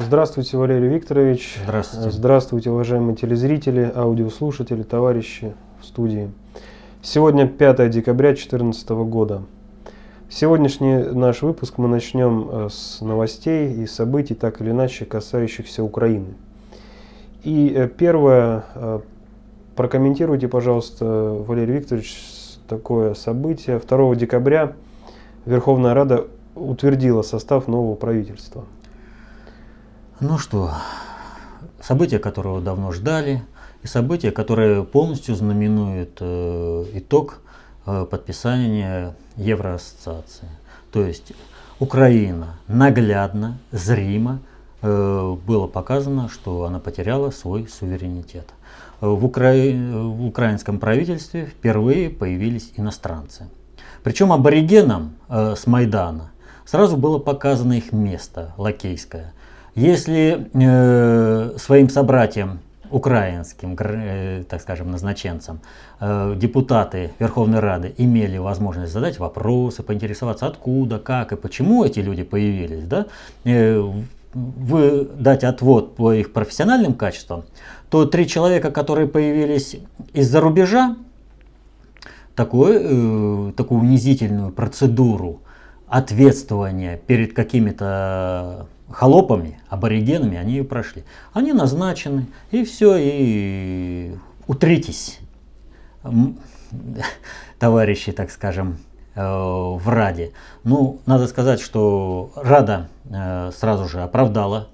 Здравствуйте, 0.00 0.56
Валерий 0.56 0.88
Викторович. 0.88 1.58
Здравствуйте. 1.64 2.10
Здравствуйте, 2.12 2.70
уважаемые 2.70 3.16
телезрители, 3.16 3.90
аудиослушатели, 3.92 4.84
товарищи 4.84 5.54
в 5.80 5.84
студии. 5.84 6.30
Сегодня 7.02 7.48
5 7.48 7.90
декабря 7.90 8.28
2014 8.28 8.90
года. 8.90 9.42
Сегодняшний 10.30 10.98
наш 10.98 11.42
выпуск 11.42 11.78
мы 11.78 11.88
начнем 11.88 12.48
э, 12.48 12.68
с 12.70 13.00
новостей 13.00 13.72
и 13.72 13.88
событий, 13.88 14.34
так 14.34 14.60
или 14.60 14.70
иначе 14.70 15.04
касающихся 15.04 15.82
Украины. 15.82 16.34
И 17.42 17.72
э, 17.74 17.88
первое, 17.88 18.66
э, 18.76 19.00
прокомментируйте, 19.74 20.46
пожалуйста, 20.46 21.06
Валерий 21.44 21.74
Викторович, 21.74 22.16
такое 22.68 23.14
событие. 23.14 23.80
2 23.80 24.14
декабря 24.14 24.74
Верховная 25.44 25.92
Рада 25.92 26.28
утвердила 26.54 27.22
состав 27.22 27.66
нового 27.66 27.96
правительства. 27.96 28.64
Ну 30.20 30.36
что, 30.36 30.72
события, 31.80 32.18
которого 32.18 32.60
давно 32.60 32.90
ждали, 32.90 33.44
и 33.84 33.86
события, 33.86 34.32
которые 34.32 34.82
полностью 34.82 35.36
знаменуют 35.36 36.18
э, 36.18 36.86
итог 36.94 37.38
э, 37.86 38.04
подписания 38.04 39.14
Евроассоциации. 39.36 40.48
То 40.90 41.04
есть 41.04 41.34
Украина 41.78 42.56
наглядно, 42.66 43.58
зримо 43.70 44.40
э, 44.82 45.36
было 45.46 45.68
показано, 45.68 46.28
что 46.28 46.64
она 46.64 46.80
потеряла 46.80 47.30
свой 47.30 47.68
суверенитет. 47.68 48.48
В, 49.00 49.24
Укра... 49.24 49.52
в 49.52 50.26
украинском 50.26 50.80
правительстве 50.80 51.46
впервые 51.46 52.10
появились 52.10 52.72
иностранцы. 52.76 53.46
Причем 54.02 54.32
аборигенам 54.32 55.14
э, 55.28 55.54
с 55.56 55.68
Майдана 55.68 56.32
сразу 56.64 56.96
было 56.96 57.20
показано 57.20 57.74
их 57.74 57.92
место 57.92 58.52
лакейское. 58.56 59.32
Если 59.78 60.48
э, 60.54 61.56
своим 61.56 61.88
собратьям 61.88 62.58
украинским, 62.90 63.76
э, 63.78 64.42
так 64.48 64.60
скажем, 64.60 64.90
назначенцам, 64.90 65.60
э, 66.00 66.34
депутаты 66.36 67.12
Верховной 67.20 67.60
Рады 67.60 67.94
имели 67.96 68.38
возможность 68.38 68.92
задать 68.92 69.20
вопросы, 69.20 69.84
поинтересоваться, 69.84 70.48
откуда, 70.48 70.98
как 70.98 71.30
и 71.30 71.36
почему 71.36 71.84
эти 71.84 72.00
люди 72.00 72.24
появились, 72.24 72.86
да, 72.86 73.06
э, 73.44 73.80
вы 74.34 75.08
дать 75.16 75.44
отвод 75.44 75.94
по 75.94 76.12
их 76.12 76.32
профессиональным 76.32 76.94
качествам, 76.94 77.44
то 77.88 78.04
три 78.04 78.26
человека, 78.26 78.72
которые 78.72 79.06
появились 79.06 79.76
из-за 80.12 80.40
рубежа, 80.40 80.96
такую, 82.34 83.52
такую 83.52 83.82
унизительную 83.82 84.50
процедуру 84.50 85.38
ответствования 85.88 86.96
перед 86.96 87.32
какими-то 87.32 88.66
холопами, 88.90 89.60
аборигенами, 89.68 90.36
они 90.36 90.54
ее 90.54 90.64
прошли. 90.64 91.04
Они 91.32 91.52
назначены, 91.52 92.26
и 92.50 92.64
все, 92.64 92.96
и 92.98 94.14
утритесь, 94.46 95.18
товарищи, 97.58 98.12
так 98.12 98.30
скажем, 98.30 98.78
э, 99.14 99.20
в 99.22 99.82
Раде. 99.88 100.32
Ну, 100.64 101.00
надо 101.06 101.26
сказать, 101.26 101.60
что 101.60 102.32
Рада 102.36 102.88
э, 103.10 103.50
сразу 103.56 103.88
же 103.88 104.02
оправдала 104.02 104.68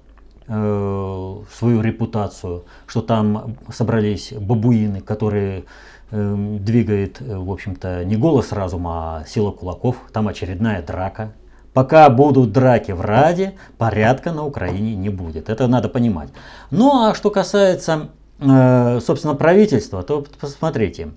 э, 0.47 1.35
свою 1.53 1.81
репутацию, 1.81 2.65
что 2.87 3.01
там 3.01 3.57
собрались 3.71 4.33
бабуины, 4.33 5.01
которые 5.01 5.65
двигает, 6.11 7.19
в 7.19 7.51
общем-то, 7.51 8.05
не 8.05 8.15
голос 8.15 8.51
разума, 8.51 9.17
а 9.17 9.25
сила 9.25 9.51
кулаков. 9.51 9.97
Там 10.13 10.27
очередная 10.27 10.81
драка, 10.81 11.33
Пока 11.75 12.09
будут 12.09 12.53
драки 12.53 12.93
в 12.93 13.01
Раде, 13.01 13.55
порядка 13.77 14.31
на 14.31 14.45
Украине 14.45 14.95
не 14.95 15.09
будет. 15.09 15.49
Это 15.49 15.67
надо 15.67 15.89
понимать. 15.89 16.29
Ну 16.71 17.03
а 17.03 17.13
что 17.13 17.29
касается, 17.29 18.11
э, 18.39 18.99
собственно, 19.01 19.35
правительства, 19.35 20.01
то 20.01 20.25
посмотрите. 20.39 21.09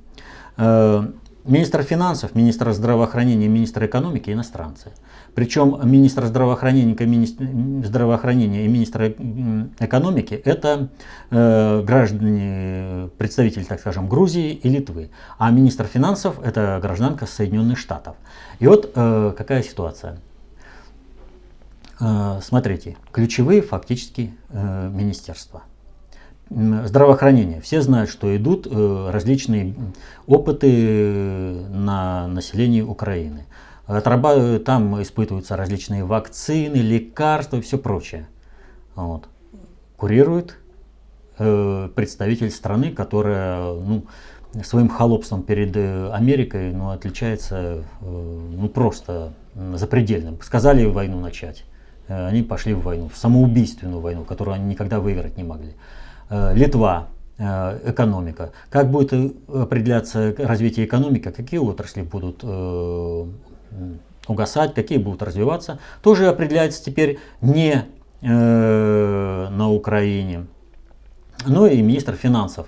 Э, 0.56 1.04
министр 1.44 1.84
финансов, 1.84 2.34
министр 2.34 2.72
здравоохранения, 2.72 3.46
министр 3.46 3.86
экономики 3.86 4.30
иностранцы. 4.30 4.90
Причем 5.38 5.78
министр 5.84 6.26
здравоохранения, 6.26 6.96
министр 7.06 7.46
здравоохранения 7.86 8.64
и 8.64 8.68
министр 8.68 9.14
экономики 9.78 10.34
это 10.34 10.88
э, 11.30 11.82
граждане, 11.86 13.10
представители, 13.18 13.62
так 13.62 13.78
скажем, 13.78 14.08
Грузии 14.08 14.50
и 14.54 14.68
Литвы. 14.68 15.10
А 15.38 15.52
министр 15.52 15.84
финансов 15.84 16.40
это 16.44 16.80
гражданка 16.82 17.26
Соединенных 17.26 17.78
Штатов. 17.78 18.16
И 18.58 18.66
вот 18.66 18.90
э, 18.92 19.32
какая 19.38 19.62
ситуация. 19.62 20.18
Э, 22.00 22.40
смотрите, 22.42 22.96
ключевые 23.12 23.62
фактически 23.62 24.34
э, 24.48 24.90
министерства. 24.92 25.62
Здравоохранение. 26.50 27.60
Все 27.60 27.80
знают, 27.80 28.10
что 28.10 28.36
идут 28.36 28.66
э, 28.68 29.10
различные 29.12 29.76
опыты 30.26 31.64
на 31.70 32.26
населении 32.26 32.82
Украины. 32.82 33.44
Там 33.88 35.02
испытываются 35.02 35.56
различные 35.56 36.04
вакцины, 36.04 36.76
лекарства 36.76 37.56
и 37.56 37.60
все 37.60 37.78
прочее. 37.78 38.28
Вот. 38.94 39.28
Курирует 39.96 40.56
представитель 41.36 42.50
страны, 42.50 42.90
которая 42.92 43.72
ну, 43.72 44.04
своим 44.62 44.88
холопством 44.88 45.42
перед 45.42 45.76
Америкой 46.12 46.72
ну, 46.72 46.90
отличается 46.90 47.84
ну, 48.00 48.68
просто 48.68 49.32
запредельным. 49.74 50.38
Сказали 50.42 50.84
войну 50.84 51.20
начать. 51.20 51.64
Э, 52.08 52.26
они 52.26 52.42
пошли 52.42 52.74
в 52.74 52.82
войну, 52.82 53.08
в 53.08 53.16
самоубийственную 53.16 54.00
войну, 54.00 54.24
которую 54.24 54.54
они 54.54 54.64
никогда 54.64 54.98
выиграть 54.98 55.36
не 55.36 55.44
могли. 55.44 55.74
Э, 56.30 56.54
Литва, 56.54 57.08
э, 57.38 57.90
экономика. 57.90 58.52
Как 58.70 58.90
будет 58.90 59.12
определяться 59.48 60.34
развитие 60.38 60.86
экономики, 60.86 61.30
какие 61.30 61.60
отрасли 61.60 62.02
будут 62.02 62.42
угасать, 64.26 64.74
какие 64.74 64.98
будут 64.98 65.22
развиваться, 65.22 65.78
тоже 66.02 66.28
определяется 66.28 66.84
теперь 66.84 67.18
не 67.40 67.86
на 68.20 69.70
Украине. 69.70 70.46
Ну 71.46 71.66
и 71.66 71.80
министр 71.80 72.14
финансов. 72.14 72.66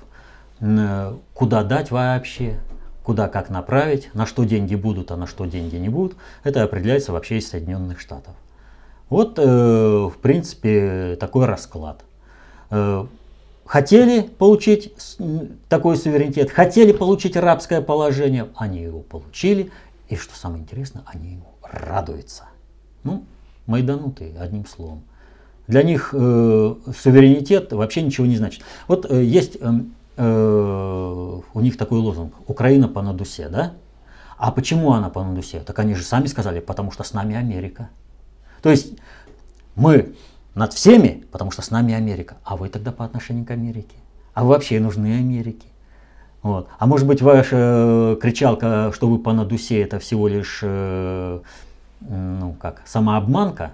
Куда 1.35 1.65
дать 1.65 1.91
вообще, 1.91 2.61
куда 3.03 3.29
как 3.29 3.51
направить, 3.51 4.15
на 4.15 4.27
что 4.27 4.45
деньги 4.45 4.77
будут, 4.77 5.11
а 5.11 5.17
на 5.17 5.27
что 5.27 5.47
деньги 5.47 5.77
не 5.77 5.89
будут, 5.89 6.17
это 6.45 6.63
определяется 6.63 7.13
вообще 7.13 7.39
из 7.39 7.49
Соединенных 7.49 7.99
Штатов. 7.99 8.35
Вот, 9.09 9.39
э, 9.39 9.43
в 9.45 10.15
принципе, 10.23 11.17
такой 11.19 11.47
расклад. 11.47 12.05
Э, 12.71 13.07
хотели 13.67 14.21
получить 14.21 14.95
такой 15.69 15.97
суверенитет, 15.97 16.53
хотели 16.53 16.93
получить 16.93 17.37
рабское 17.37 17.81
положение, 17.81 18.47
они 18.55 18.83
его 18.83 19.01
получили. 19.01 19.73
И 20.11 20.17
что 20.17 20.37
самое 20.37 20.63
интересное, 20.63 21.05
они 21.07 21.35
ему 21.35 21.55
радуются. 21.63 22.45
Ну, 23.05 23.25
майданутые, 23.67 24.37
одним 24.39 24.67
словом. 24.67 25.05
Для 25.69 25.85
них 25.85 26.11
э, 26.13 26.75
суверенитет 26.99 27.73
вообще 27.73 28.03
ничего 28.03 28.27
не 28.27 28.37
значит. 28.37 28.65
Вот 28.89 29.09
э, 29.09 29.25
есть 29.25 29.57
э, 29.61 29.73
э, 30.17 31.41
у 31.55 31.61
них 31.61 31.79
такой 31.79 32.01
лозунг 32.01 32.35
«Украина 32.49 32.89
по 32.89 33.03
надусе», 33.03 33.49
да? 33.49 33.75
А 34.37 34.51
почему 34.51 34.93
она 34.93 35.11
по 35.11 35.23
надусе? 35.23 35.61
Так 35.61 35.79
они 35.79 35.95
же 35.95 36.03
сами 36.03 36.27
сказали, 36.27 36.59
потому 36.59 36.91
что 36.91 37.05
с 37.05 37.13
нами 37.13 37.37
Америка. 37.37 37.89
То 38.63 38.71
есть 38.71 38.95
мы 39.77 40.17
над 40.57 40.73
всеми, 40.73 41.25
потому 41.31 41.53
что 41.53 41.63
с 41.63 41.71
нами 41.71 41.95
Америка. 41.95 42.39
А 42.43 42.57
вы 42.57 42.69
тогда 42.69 42.91
по 42.91 43.05
отношению 43.05 43.47
к 43.47 43.53
Америке? 43.53 43.95
А 44.35 44.43
вы 44.43 44.51
вообще 44.51 44.81
нужны 44.81 45.19
Америке? 45.19 45.69
Вот. 46.43 46.69
А 46.79 46.87
может 46.87 47.07
быть 47.07 47.21
ваша 47.21 48.17
кричалка, 48.21 48.93
что 48.95 49.09
вы 49.09 49.19
по 49.19 49.33
надусе, 49.33 49.83
это 49.83 49.99
всего 49.99 50.27
лишь 50.27 50.61
э, 50.63 51.41
ну, 52.01 52.57
как, 52.61 52.83
самообманка? 52.87 53.73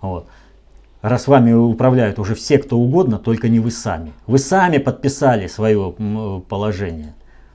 Вот. 0.00 0.26
Раз 1.02 1.26
вами 1.26 1.52
управляют 1.52 2.18
уже 2.18 2.34
все, 2.34 2.58
кто 2.58 2.78
угодно, 2.78 3.18
только 3.18 3.48
не 3.48 3.60
вы 3.60 3.70
сами. 3.70 4.12
Вы 4.26 4.38
сами 4.38 4.78
подписали 4.78 5.46
свое 5.46 5.94
положение. 6.48 7.14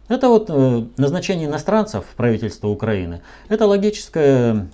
Это 0.10 0.28
вот 0.28 0.50
э, 0.50 0.86
назначение 0.98 1.48
иностранцев 1.48 2.06
в 2.06 2.16
правительство 2.16 2.68
Украины. 2.68 3.22
Это 3.48 3.68
логическое 3.68 4.68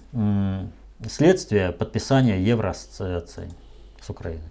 следствие 1.08 1.72
подписания 1.72 2.42
Евроассоциации 2.42 3.50
с 4.02 4.10
Украиной. 4.10 4.50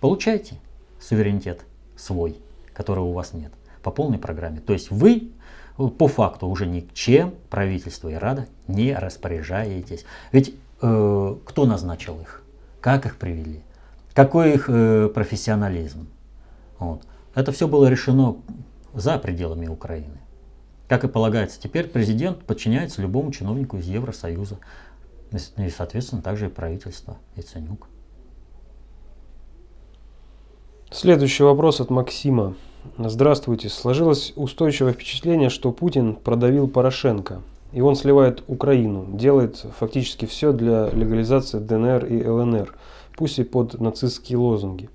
Получайте 0.00 0.54
суверенитет 1.00 1.62
свой, 1.96 2.36
которого 2.72 3.06
у 3.06 3.12
вас 3.12 3.32
нет, 3.32 3.52
по 3.82 3.90
полной 3.90 4.18
программе. 4.18 4.60
То 4.60 4.72
есть 4.72 4.90
вы 4.90 5.30
по 5.76 6.08
факту 6.08 6.48
уже 6.48 6.66
ничем 6.66 7.34
правительство 7.50 8.08
и 8.08 8.14
Рада 8.14 8.46
не 8.66 8.94
распоряжаетесь. 8.94 10.04
Ведь 10.32 10.54
э, 10.82 11.36
кто 11.44 11.66
назначил 11.66 12.20
их? 12.20 12.42
Как 12.80 13.06
их 13.06 13.16
привели? 13.16 13.62
Какой 14.12 14.54
их 14.54 14.68
э, 14.68 15.08
профессионализм? 15.08 16.08
Вот. 16.78 17.02
Это 17.34 17.52
все 17.52 17.68
было 17.68 17.86
решено 17.86 18.36
за 18.92 19.18
пределами 19.18 19.68
Украины. 19.68 20.18
Как 20.88 21.04
и 21.04 21.08
полагается, 21.08 21.60
теперь 21.60 21.86
президент 21.86 22.44
подчиняется 22.44 23.02
любому 23.02 23.30
чиновнику 23.30 23.76
из 23.76 23.86
Евросоюза. 23.86 24.58
Ну 25.30 25.64
и, 25.64 25.70
соответственно, 25.70 26.22
также 26.22 26.46
и 26.46 26.48
правительство, 26.48 27.18
и 27.36 27.42
Ценюк. 27.42 27.86
Следующий 30.90 31.42
вопрос 31.42 31.82
от 31.82 31.90
Максима. 31.90 32.54
Здравствуйте. 32.96 33.68
Сложилось 33.68 34.32
устойчивое 34.36 34.94
впечатление, 34.94 35.50
что 35.50 35.70
Путин 35.70 36.14
продавил 36.14 36.66
Порошенко. 36.66 37.42
И 37.74 37.82
он 37.82 37.94
сливает 37.94 38.42
Украину, 38.48 39.04
делает 39.12 39.66
фактически 39.78 40.24
все 40.24 40.50
для 40.52 40.88
легализации 40.88 41.58
ДНР 41.58 42.06
и 42.06 42.26
ЛНР, 42.26 42.74
пусть 43.18 43.38
и 43.38 43.44
под 43.44 43.78
нацистские 43.78 44.38
лозунги. 44.38 44.88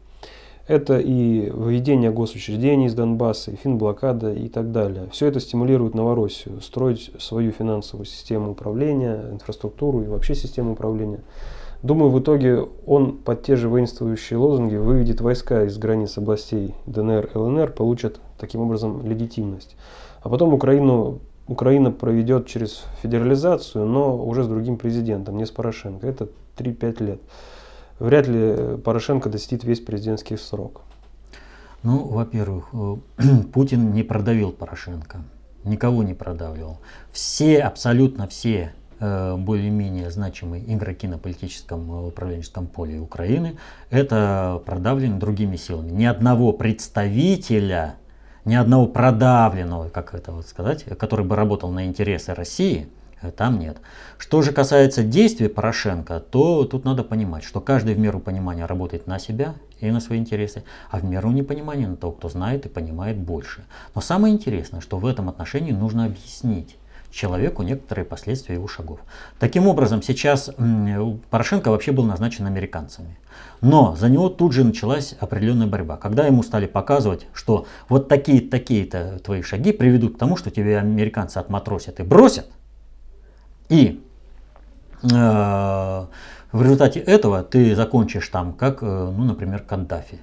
Это 0.68 0.98
и 0.98 1.52
введение 1.56 2.10
госучреждений 2.10 2.88
из 2.88 2.96
Донбасса, 2.96 3.52
и 3.52 3.56
финблокада 3.56 4.34
и 4.34 4.48
так 4.48 4.72
далее. 4.72 5.10
Все 5.12 5.28
это 5.28 5.40
стимулирует 5.40 5.94
Новороссию 5.94 6.60
строить 6.62 7.12
свою 7.20 7.52
финансовую 7.52 8.08
систему 8.08 8.52
управления, 8.52 9.26
инфраструктуру 9.32 10.02
и 10.02 10.08
вообще 10.08 10.34
систему 10.34 10.72
управления. 10.72 11.20
Думаю, 11.84 12.10
в 12.10 12.20
итоге 12.20 12.68
он 12.88 13.18
под 13.18 13.44
те 13.44 13.56
же 13.56 13.70
воинствующие 13.70 14.40
лозунги 14.40 14.76
выведет 14.76 15.22
войска 15.22 15.64
из 15.66 15.78
границ 15.78 16.18
областей 16.18 16.74
ДНР, 16.88 17.30
ЛНР, 17.36 17.74
получат 17.74 18.20
таким 18.40 18.62
образом 18.62 19.06
легитимность. 19.06 19.76
А 20.22 20.30
потом 20.30 20.54
Украину, 20.54 21.20
Украина 21.48 21.92
проведет 21.92 22.48
через 22.48 22.86
федерализацию, 23.02 23.86
но 23.86 24.18
уже 24.18 24.44
с 24.44 24.48
другим 24.48 24.78
президентом, 24.78 25.38
не 25.38 25.46
с 25.46 25.52
Порошенко. 25.52 26.08
Это 26.08 26.30
3-5 26.58 27.04
лет 27.04 27.22
вряд 28.00 28.28
ли 28.28 28.78
Порошенко 28.78 29.30
достигнет 29.30 29.64
весь 29.64 29.80
президентский 29.80 30.38
срок. 30.38 30.82
Ну, 31.84 32.06
во-первых, 32.06 32.70
э, 32.74 32.96
Путин 33.54 33.94
не 33.94 34.04
продавил 34.04 34.52
Порошенко, 34.52 35.22
никого 35.64 36.04
не 36.04 36.14
продавливал. 36.14 36.80
Все, 37.12 37.60
абсолютно 37.60 38.28
все 38.28 38.74
более-менее 39.38 40.12
значимые 40.12 40.64
игроки 40.74 41.08
на 41.08 41.18
политическом 41.18 41.92
э, 41.92 42.08
управленческом 42.08 42.68
поле 42.68 43.00
Украины, 43.00 43.58
это 43.90 44.62
продавлены 44.66 45.20
другими 45.20 45.56
силами. 45.56 45.92
Ни 45.92 46.06
одного 46.06 46.54
представителя, 46.54 47.96
ни 48.46 48.56
одного 48.56 48.88
продавленного, 48.88 49.90
как 49.90 50.14
это 50.14 50.32
вот 50.32 50.48
сказать, 50.48 50.86
который 50.98 51.26
бы 51.26 51.36
работал 51.36 51.72
на 51.72 51.86
интересы 51.86 52.34
России– 52.34 52.88
Э, 53.24 53.32
там 53.32 53.58
нет. 53.58 53.78
Что 54.18 54.42
же 54.42 54.52
касается 54.52 55.04
действий 55.04 55.48
Порошенко, 55.48 56.20
то 56.20 56.66
тут 56.66 56.86
надо 56.86 57.04
понимать, 57.04 57.44
что 57.44 57.62
каждый 57.62 57.96
в 57.96 58.00
меру 58.00 58.20
понимания 58.20 58.66
работает 58.66 59.08
на 59.08 59.18
себя 59.18 59.56
и 59.80 59.90
на 59.90 60.00
свои 60.00 60.20
интересы, 60.20 60.64
а 60.92 61.00
в 61.00 61.06
меру 61.06 61.32
непонимания 61.32 61.88
на 61.88 61.96
того, 61.96 62.14
кто 62.14 62.30
знает 62.30 62.66
и 62.66 62.70
понимает 62.70 63.18
больше. 63.18 63.64
Но 63.96 64.02
самое 64.02 64.34
интересное, 64.34 64.82
что 64.82 64.98
в 64.98 65.06
этом 65.06 65.30
отношении 65.30 65.72
нужно 65.72 66.06
объяснить 66.06 66.76
человеку 67.14 67.64
некоторые 67.64 68.06
последствия 68.06 68.56
его 68.56 68.68
шагов. 68.68 69.00
Таким 69.40 69.68
образом, 69.68 70.02
сейчас 70.02 70.50
Порошенко 71.30 71.70
вообще 71.70 71.92
был 71.92 72.04
назначен 72.04 72.46
американцами. 72.48 73.18
Но 73.62 73.96
за 73.96 74.10
него 74.10 74.30
тут 74.30 74.54
же 74.54 74.64
началась 74.64 75.16
определенная 75.20 75.68
борьба. 75.68 75.98
Когда 75.98 76.26
ему 76.26 76.44
стали 76.44 76.66
показывать, 76.66 77.28
что 77.34 77.68
вот 77.88 78.08
такие-то 78.08 78.50
такие 78.50 78.86
твои 78.86 79.42
шаги 79.42 79.72
приведут 79.72 80.16
к 80.16 80.18
тому, 80.18 80.36
что 80.36 80.52
тебе 80.52 80.78
американцы 80.78 81.38
отматросят 81.38 82.00
и 82.00 82.04
бросят– 82.04 82.48
и 83.70 84.04
э, 85.04 85.08
в 85.08 86.62
результате 86.62 87.00
этого 87.00 87.44
ты 87.44 87.76
закончишь 87.76 88.28
там, 88.30 88.54
как, 88.54 88.84
э, 88.84 88.86
ну, 88.86 89.24
например, 89.24 89.64
Каддафи. 89.64 90.20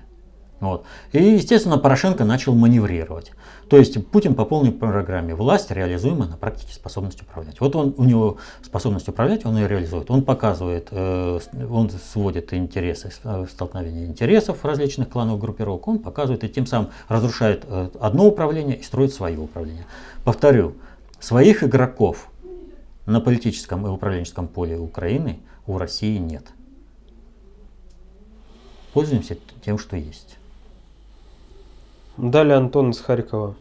Вот. 0.61 0.85
И, 1.12 1.23
естественно, 1.23 1.79
Порошенко 1.79 2.25
начал 2.25 2.55
маневрировать. 2.55 3.33
То 3.71 3.79
есть 3.79 4.07
Путин 4.09 4.35
по 4.35 4.45
полной 4.45 4.73
программе. 4.73 5.35
Власть 5.35 5.71
реализуемая 5.71 6.29
на 6.29 6.37
практике 6.37 6.75
способность 6.75 7.23
управлять. 7.23 7.61
Вот 7.61 7.75
он, 7.77 7.95
у 7.97 8.05
него 8.05 8.37
способность 8.62 9.09
управлять, 9.09 9.47
он 9.47 9.57
ее 9.57 9.69
реализует. 9.69 10.11
Он 10.11 10.23
показывает, 10.23 10.89
э, 10.91 11.39
он 11.71 11.91
сводит 11.91 12.53
интересы, 12.53 13.11
э, 13.25 13.47
столкновение 13.51 14.07
интересов 14.07 14.65
различных 14.65 15.09
клановых 15.09 15.41
группировок. 15.41 15.89
Он 15.89 15.99
показывает 15.99 16.45
и 16.45 16.49
тем 16.49 16.67
самым 16.67 16.91
разрушает 17.09 17.65
э, 17.67 17.89
одно 18.01 18.27
управление 18.27 18.77
и 18.77 18.83
строит 18.83 19.15
свое 19.15 19.39
управление. 19.39 19.87
Повторю, 20.25 20.75
своих 21.21 21.62
игроков 21.65 22.29
на 23.07 23.21
политическом 23.21 23.87
и 23.87 23.91
управленческом 23.91 24.49
поле 24.49 24.79
Украины 24.79 25.41
у 25.67 25.79
России 25.79 26.19
нет. 26.19 26.45
Пользуемся 28.93 29.39
тем, 29.65 29.79
что 29.79 29.97
есть. 29.97 30.39
Далее 32.22 32.58
Антон 32.58 32.90
из 32.90 33.00
Харькова. 33.00 33.55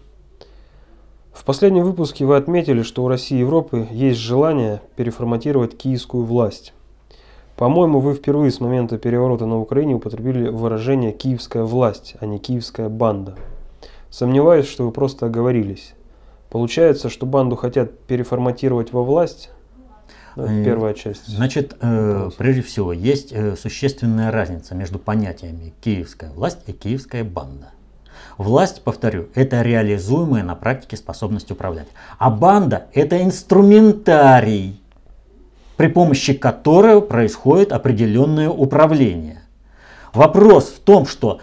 В 1.32 1.46
последнем 1.46 1.86
выпуске 1.86 2.26
вы 2.26 2.36
отметили, 2.36 2.82
что 2.82 3.06
у 3.06 3.08
России 3.08 3.38
и 3.38 3.40
Европы 3.40 3.88
есть 3.90 4.20
желание 4.20 4.82
переформатировать 4.98 5.78
киевскую 5.78 6.26
власть. 6.26 6.74
По-моему, 7.56 8.02
вы 8.02 8.16
впервые 8.16 8.52
с 8.52 8.60
момента 8.60 8.98
переворота 8.98 9.46
на 9.46 9.58
Украине 9.58 9.96
употребили 9.96 10.50
выражение 10.50 11.14
«киевская 11.14 11.64
власть», 11.64 12.16
а 12.20 12.26
не 12.26 12.38
«киевская 12.38 12.90
банда». 12.90 13.38
Сомневаюсь, 14.10 14.68
что 14.68 14.84
вы 14.84 14.92
просто 14.92 15.28
оговорились. 15.28 15.94
Получается, 16.50 17.08
что 17.08 17.26
банду 17.26 17.56
хотят 17.56 17.98
переформатировать 18.00 18.92
во 18.92 19.04
власть? 19.04 19.52
Ну, 20.36 20.44
э, 20.44 20.66
первая 20.66 20.94
часть. 20.96 21.28
Значит, 21.28 21.78
э, 21.80 22.30
прежде 22.38 22.62
всего, 22.62 22.92
есть 22.92 23.32
э, 23.32 23.56
существенная 23.56 24.32
разница 24.32 24.76
между 24.76 25.00
понятиями 25.00 25.74
киевская 25.80 26.32
власть 26.32 26.60
и 26.68 26.74
киевская 26.74 27.24
банда. 27.24 27.72
Власть, 28.38 28.84
повторю, 28.84 29.28
это 29.36 29.62
реализуемая 29.62 30.44
на 30.44 30.56
практике 30.56 30.98
способность 30.98 31.52
управлять. 31.52 31.88
А 32.18 32.30
банда 32.30 32.88
это 32.94 33.22
инструментарий, 33.24 34.82
при 35.78 35.88
помощи 35.88 36.34
которого 36.34 37.02
происходит 37.02 37.72
определенное 37.72 38.50
управление. 38.50 39.42
Вопрос 40.14 40.70
в 40.70 40.80
том, 40.80 41.06
что 41.06 41.40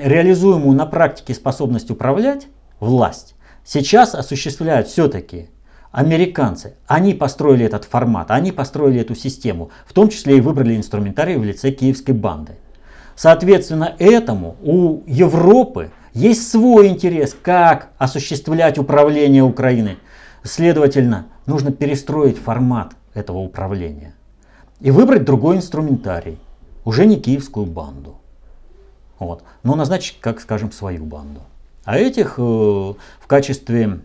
реализуемую 0.00 0.76
на 0.76 0.86
практике 0.86 1.34
способность 1.34 1.90
управлять, 1.90 2.46
власть, 2.80 3.34
сейчас 3.64 4.14
осуществляют 4.14 4.88
все-таки 4.88 5.50
американцы. 5.90 6.74
Они 6.86 7.14
построили 7.14 7.64
этот 7.64 7.84
формат, 7.84 8.30
они 8.30 8.52
построили 8.52 9.00
эту 9.00 9.14
систему, 9.14 9.70
в 9.86 9.92
том 9.92 10.10
числе 10.10 10.38
и 10.38 10.40
выбрали 10.40 10.76
инструментарий 10.76 11.36
в 11.36 11.44
лице 11.44 11.70
киевской 11.70 12.12
банды. 12.12 12.52
Соответственно, 13.16 13.96
этому 13.98 14.56
у 14.62 15.02
Европы 15.06 15.90
есть 16.14 16.50
свой 16.50 16.88
интерес, 16.88 17.36
как 17.40 17.90
осуществлять 17.98 18.78
управление 18.78 19.42
Украиной. 19.42 19.98
Следовательно, 20.42 21.26
нужно 21.46 21.72
перестроить 21.72 22.38
формат 22.38 22.92
этого 23.14 23.38
управления 23.38 24.14
и 24.80 24.90
выбрать 24.90 25.24
другой 25.24 25.56
инструментарий, 25.56 26.38
уже 26.84 27.06
не 27.06 27.16
киевскую 27.16 27.66
банду. 27.66 28.16
Вот. 29.18 29.42
Но 29.62 29.74
назначить, 29.74 30.18
как 30.20 30.40
скажем, 30.40 30.70
свою 30.70 31.04
банду. 31.04 31.40
А 31.84 31.98
этих 31.98 32.34
э, 32.38 32.42
в 32.42 33.26
качестве 33.26 34.00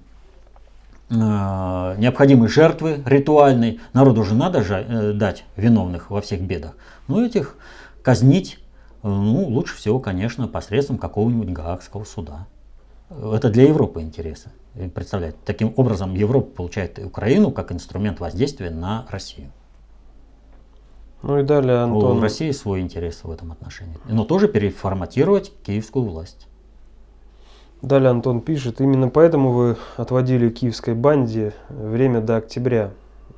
э, 1.10 1.14
необходимой 1.14 2.48
жертвы 2.48 3.04
ритуальной, 3.06 3.80
народу 3.94 4.24
же 4.24 4.34
надо 4.34 4.64
же, 4.64 4.86
э, 4.88 5.12
дать 5.14 5.44
виновных 5.56 6.10
во 6.10 6.22
всех 6.22 6.42
бедах, 6.42 6.76
но 7.08 7.24
этих 7.24 7.56
казнить 8.02 8.60
ну, 9.04 9.48
лучше 9.48 9.76
всего, 9.76 10.00
конечно, 10.00 10.48
посредством 10.48 10.98
какого-нибудь 10.98 11.50
Гаагского 11.50 12.06
суда. 12.06 12.48
Это 13.10 13.50
для 13.50 13.68
Европы 13.68 14.02
интересы. 14.02 14.50
Представляете, 14.96 15.38
таким 15.46 15.74
образом 15.76 16.16
Европа 16.16 16.50
получает 16.56 16.98
Украину 16.98 17.52
как 17.52 17.72
инструмент 17.72 18.20
воздействия 18.20 18.72
на 18.72 19.06
Россию. 19.10 19.52
Ну 21.22 21.40
и 21.40 21.44
далее, 21.44 21.78
Антон. 21.78 22.18
У 22.18 22.22
России 22.22 22.52
свой 22.52 22.82
интерес 22.82 23.24
в 23.24 23.32
этом 23.32 23.52
отношении. 23.52 23.98
Но 24.10 24.26
тоже 24.26 24.48
переформатировать 24.48 25.54
киевскую 25.64 26.06
власть. 26.06 26.48
Далее 27.82 28.10
Антон 28.10 28.42
пишет, 28.42 28.82
именно 28.82 29.10
поэтому 29.10 29.52
вы 29.52 29.78
отводили 29.98 30.50
киевской 30.50 30.96
банде 30.96 31.54
время 31.70 32.22
до 32.22 32.38
октября. 32.38 32.92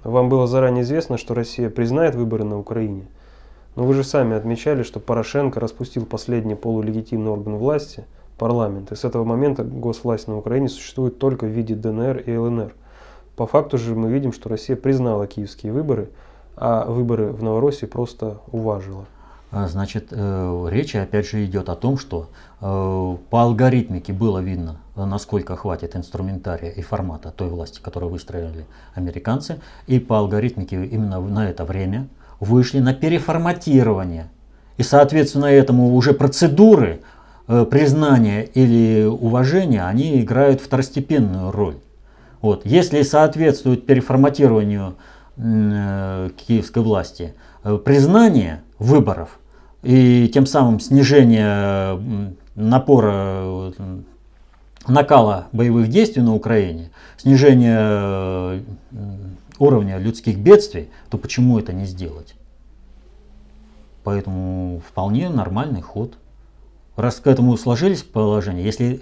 Вам 0.03 0.29
было 0.29 0.45
заранее 0.45 0.83
известно, 0.83 1.17
что 1.17 1.33
Россия 1.33 1.69
признает 1.69 2.15
выборы 2.15 2.43
на 2.43 2.59
Украине. 2.59 3.07
Но 3.75 3.83
вы 3.85 3.93
же 3.93 4.03
сами 4.03 4.35
отмечали, 4.35 4.83
что 4.83 4.99
Порошенко 4.99 5.59
распустил 5.59 6.05
последний 6.05 6.55
полулегитимный 6.55 7.31
орган 7.31 7.57
власти, 7.57 8.05
парламент, 8.37 8.91
и 8.91 8.95
с 8.95 9.03
этого 9.03 9.23
момента 9.23 9.63
госвласть 9.63 10.27
на 10.27 10.37
Украине 10.37 10.69
существует 10.69 11.19
только 11.19 11.45
в 11.45 11.49
виде 11.49 11.75
ДНР 11.75 12.19
и 12.19 12.35
ЛНР. 12.35 12.73
По 13.35 13.47
факту 13.47 13.77
же 13.77 13.95
мы 13.95 14.09
видим, 14.11 14.31
что 14.31 14.49
Россия 14.49 14.77
признала 14.77 15.27
киевские 15.27 15.73
выборы, 15.73 16.09
а 16.55 16.85
выборы 16.85 17.31
в 17.31 17.43
Новороссии 17.43 17.85
просто 17.85 18.39
уважила. 18.51 19.05
А, 19.51 19.67
значит, 19.67 20.07
э, 20.11 20.67
речь 20.69 20.95
опять 20.95 21.27
же 21.27 21.45
идет 21.45 21.69
о 21.69 21.75
том, 21.75 21.97
что 21.97 22.27
э, 22.61 23.17
по 23.29 23.41
алгоритмике 23.41 24.11
было 24.11 24.39
видно, 24.39 24.77
насколько 24.95 25.55
хватит 25.55 25.95
инструментария 25.95 26.71
и 26.71 26.81
формата 26.81 27.31
той 27.31 27.49
власти, 27.49 27.79
которую 27.81 28.09
выстроили 28.09 28.65
американцы, 28.95 29.59
и 29.87 29.99
по 29.99 30.17
алгоритмике 30.17 30.85
именно 30.85 31.19
на 31.19 31.49
это 31.49 31.63
время 31.65 32.07
вышли 32.39 32.79
на 32.79 32.93
переформатирование. 32.93 34.29
И 34.77 34.83
соответственно 34.83 35.45
этому 35.45 35.95
уже 35.95 36.13
процедуры 36.13 37.01
э, 37.47 37.65
признания 37.69 38.43
или 38.43 39.05
уважения, 39.05 39.85
они 39.85 40.21
играют 40.21 40.61
второстепенную 40.61 41.51
роль. 41.51 41.77
Вот. 42.41 42.65
Если 42.65 43.01
соответствует 43.01 43.85
переформатированию 43.85 44.95
киевской 45.37 46.81
власти 46.81 47.33
признание 47.83 48.61
выборов– 48.79 49.39
и 49.85 50.31
тем 50.33 50.47
самым 50.47 50.79
снижение 50.79 52.33
напора 52.55 53.71
накала 54.87 55.45
боевых 55.51 55.89
действий 55.89 56.23
на 56.23 56.33
Украине, 56.33 56.89
снижение 57.17 58.63
уровня 59.59 59.97
людских 59.97 60.37
бедствий, 60.37 60.89
то 61.09 61.17
почему 61.17 61.59
это 61.59 61.73
не 61.73 61.85
сделать? 61.85 62.35
Поэтому 64.03 64.81
вполне 64.87 65.29
нормальный 65.29 65.81
ход. 65.81 66.17
Раз 66.95 67.15
к 67.15 67.27
этому 67.27 67.57
сложились 67.57 68.03
положения, 68.03 68.63
если 68.63 69.01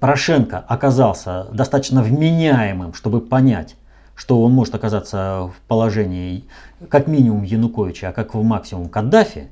Порошенко 0.00 0.58
оказался 0.58 1.46
достаточно 1.52 2.02
вменяемым, 2.02 2.94
чтобы 2.94 3.20
понять, 3.20 3.76
что 4.16 4.42
он 4.42 4.52
может 4.52 4.74
оказаться 4.74 5.50
в 5.54 5.68
положении 5.68 6.44
как 6.88 7.06
минимум 7.06 7.44
Януковича, 7.44 8.08
а 8.08 8.12
как 8.12 8.34
в 8.34 8.42
максимум 8.42 8.88
Каддафи, 8.88 9.48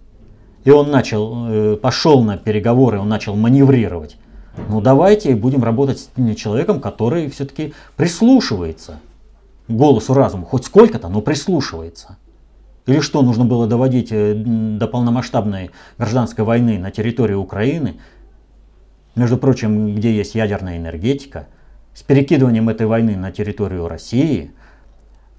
и 0.65 0.71
он 0.71 0.91
начал, 0.91 1.47
э, 1.49 1.76
пошел 1.76 2.25
на 2.25 2.38
переговоры, 2.38 2.99
он 2.99 3.09
начал 3.09 3.37
маневрировать, 3.37 4.17
ну 4.69 4.81
давайте 4.81 5.37
будем 5.37 5.62
работать 5.62 6.00
с 6.00 6.35
человеком, 6.35 6.81
который 6.81 7.31
все-таки 7.31 7.75
прислушивается 7.97 8.99
голосу 9.68 10.14
разума, 10.14 10.46
хоть 10.46 10.64
сколько-то, 10.64 11.08
но 11.08 11.20
прислушивается. 11.20 12.18
Или 12.87 13.00
что, 13.00 13.23
нужно 13.23 13.44
было 13.44 13.66
доводить 13.66 14.08
э, 14.12 14.35
до 14.35 14.87
полномасштабной 14.87 15.70
гражданской 15.99 16.44
войны 16.44 16.78
на 16.78 16.90
территории 16.90 17.35
Украины, 17.35 17.96
между 19.16 19.38
прочим, 19.38 19.94
где 19.94 20.14
есть 20.14 20.35
ядерная 20.35 20.76
энергетика, 20.76 21.49
с 21.94 22.02
перекидыванием 22.02 22.68
этой 22.68 22.87
войны 22.87 23.16
на 23.16 23.32
территорию 23.32 23.88
России, 23.88 24.52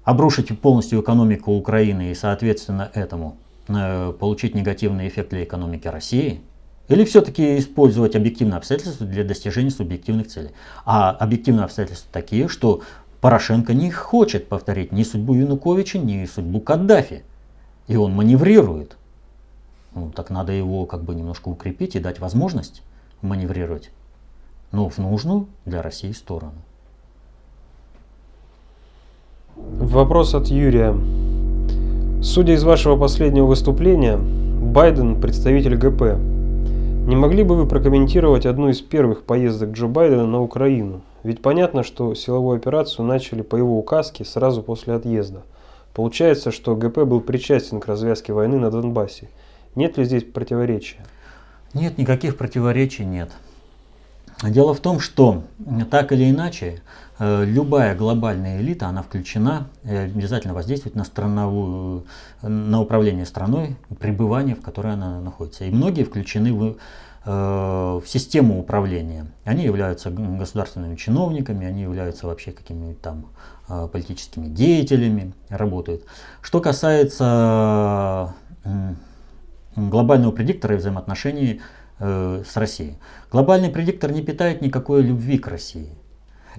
обрушить 0.04 0.58
полностью 0.60 1.00
экономику 1.00 1.52
Украины 1.52 2.10
и, 2.10 2.14
соответственно, 2.14 2.90
этому 2.92 3.36
э, 3.68 4.12
получить 4.18 4.54
негативный 4.54 5.08
эффект 5.08 5.30
для 5.30 5.44
экономики 5.44 5.88
России– 5.88 6.40
или 6.88 7.04
все-таки 7.04 7.58
использовать 7.58 8.16
объективные 8.16 8.56
обстоятельства 8.56 9.06
для 9.06 9.22
достижения 9.22 9.70
субъективных 9.70 10.28
целей? 10.28 10.50
А 10.86 11.10
объективные 11.10 11.64
обстоятельства 11.64 12.08
такие, 12.10 12.48
что 12.48 12.82
Порошенко 13.20 13.74
не 13.74 13.90
хочет 13.90 14.48
повторить 14.48 14.92
ни 14.92 15.02
судьбу 15.02 15.34
Януковича, 15.34 15.98
ни 15.98 16.24
судьбу 16.24 16.60
Каддафи. 16.60 17.24
И 17.88 17.96
он 17.96 18.12
маневрирует. 18.14 18.96
Ну, 19.94 20.10
так 20.10 20.30
надо 20.30 20.52
его 20.52 20.86
как 20.86 21.02
бы 21.02 21.14
немножко 21.14 21.48
укрепить 21.48 21.96
и 21.96 22.00
дать 22.00 22.20
возможность 22.20 22.82
маневрировать. 23.22 23.90
Но 24.70 24.88
в 24.88 24.98
нужную 24.98 25.48
для 25.64 25.82
России 25.82 26.12
сторону. 26.12 26.52
Вопрос 29.56 30.34
от 30.34 30.46
Юрия. 30.48 30.94
Судя 32.22 32.52
из 32.52 32.62
вашего 32.62 32.96
последнего 32.96 33.46
выступления, 33.46 34.16
Байден 34.16 35.20
представитель 35.20 35.76
ГП. 35.76 36.37
Не 37.08 37.16
могли 37.16 37.42
бы 37.42 37.56
вы 37.56 37.66
прокомментировать 37.66 38.46
одну 38.46 38.68
из 38.68 38.80
первых 38.80 39.24
поездок 39.24 39.70
Джо 39.70 39.88
Байдена 39.88 40.26
на 40.26 40.40
Украину? 40.40 41.00
Ведь 41.24 41.42
понятно, 41.42 41.82
что 41.82 42.14
силовую 42.14 42.56
операцию 42.56 43.04
начали 43.04 43.42
по 43.42 43.56
его 43.56 43.76
указке 43.76 44.24
сразу 44.24 44.62
после 44.62 44.94
отъезда– 44.94 45.42
Получается, 45.98 46.52
что 46.52 46.76
ГП 46.76 46.98
был 46.98 47.20
причастен 47.20 47.80
к 47.80 47.86
развязке 47.86 48.32
войны 48.32 48.60
на 48.60 48.70
Донбассе. 48.70 49.28
Нет 49.74 49.98
ли 49.98 50.04
здесь 50.04 50.22
противоречия? 50.22 51.04
Нет, 51.74 51.98
никаких 51.98 52.36
противоречий 52.36 53.04
нет. 53.04 53.32
Дело 54.44 54.74
в 54.74 54.78
том, 54.78 55.00
что 55.00 55.42
так 55.90 56.12
или 56.12 56.30
иначе, 56.30 56.82
любая 57.18 57.96
глобальная 57.96 58.60
элита, 58.60 58.86
она 58.86 59.02
включена, 59.02 59.68
обязательно 59.84 60.54
воздействует 60.54 60.94
на 60.94 61.04
страновую, 61.04 62.04
на 62.42 62.80
управление 62.80 63.26
страной, 63.26 63.76
пребывание, 64.00 64.54
в 64.54 64.62
которой 64.62 64.94
она 64.94 65.20
находится. 65.20 65.64
И 65.64 65.70
многие 65.70 66.04
включены 66.04 66.52
в, 66.52 66.76
э, 67.24 67.30
в 67.30 68.04
систему 68.06 68.60
управления. 68.60 69.26
Они 69.44 69.64
являются 69.64 70.10
государственными 70.10 70.96
чиновниками, 70.96 71.66
они 71.66 71.82
являются 71.82 72.26
вообще 72.26 72.52
какими-нибудь 72.52 73.00
там 73.00 73.26
Э, 73.70 73.86
политическими 73.92 74.46
деятелями 74.46 75.34
работают. 75.50 76.02
Что 76.40 76.60
касается 76.60 78.34
глобального 79.76 80.32
предиктора 80.32 80.74
и 80.74 80.78
взаимоотношений 80.78 81.60
э, 81.98 82.44
с 82.48 82.56
Россией. 82.56 82.96
Глобальный 83.30 83.68
предиктор 83.68 84.10
не 84.10 84.22
питает 84.22 84.62
никакой 84.62 85.02
любви 85.02 85.36
к 85.36 85.48
России. 85.48 85.90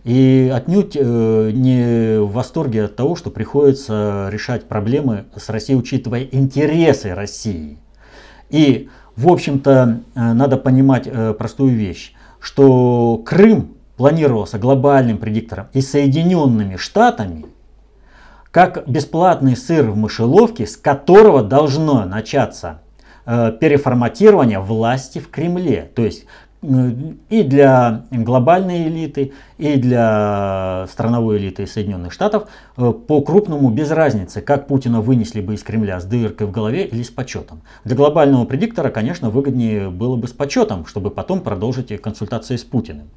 И 0.03 0.51
отнюдь 0.53 0.95
э, 0.95 1.51
не 1.53 2.19
в 2.19 2.31
восторге 2.31 2.85
от 2.85 2.95
того, 2.95 3.15
что 3.15 3.29
приходится 3.29 4.29
решать 4.31 4.67
проблемы 4.67 5.25
с 5.35 5.49
Россией, 5.49 5.77
учитывая 5.77 6.23
интересы 6.23 7.13
России. 7.13 7.77
И, 8.49 8.89
в 9.15 9.31
общем-то, 9.31 10.01
надо 10.15 10.57
понимать 10.57 11.07
простую 11.37 11.75
вещь, 11.75 12.13
что 12.39 13.21
Крым 13.25 13.75
планировался 13.99 14.57
глобальным 14.57 15.17
предиктором 15.17 15.67
и 15.73 15.81
Соединенными 15.81 16.77
Штатами, 16.77 17.45
как 18.49 18.87
бесплатный 18.87 19.57
сыр 19.57 19.91
в 19.91 19.97
мышеловке, 19.97 20.65
с 20.65 20.77
которого 20.77 21.43
должно 21.43 22.05
начаться 22.05 22.81
э, 23.25 23.51
переформатирование 23.59 24.59
власти 24.59 25.19
в 25.19 25.29
Кремле. 25.29 25.91
То 25.93 26.03
есть 26.03 26.23
э, 26.23 26.27
и 26.61 27.43
для 27.43 28.05
глобальной 28.11 28.87
элиты, 28.87 29.31
и 29.57 29.77
для 29.77 30.87
страновой 30.91 31.37
элиты 31.37 31.65
Соединенных 31.65 32.11
Штатов 32.11 32.49
э, 32.75 32.91
по 32.91 33.21
крупному 33.21 33.69
без 33.69 33.91
разницы, 33.91 34.41
как 34.41 34.67
Путина 34.67 34.99
вынесли 34.99 35.39
бы 35.39 35.53
из 35.53 35.63
Кремля 35.63 36.01
с 36.01 36.05
дыркой 36.05 36.47
в 36.47 36.51
голове 36.51 36.83
или 36.85 37.01
с 37.01 37.09
почетом. 37.09 37.61
Для 37.85 37.95
глобального 37.95 38.43
предиктора, 38.43 38.89
конечно, 38.89 39.29
выгоднее 39.29 39.89
было 39.89 40.17
бы 40.17 40.27
с 40.27 40.31
почетом, 40.31 40.85
чтобы 40.85 41.11
потом 41.11 41.41
продолжить 41.41 41.95
консультации 42.01 42.57
с 42.57 42.63
Путиным. 42.65 43.09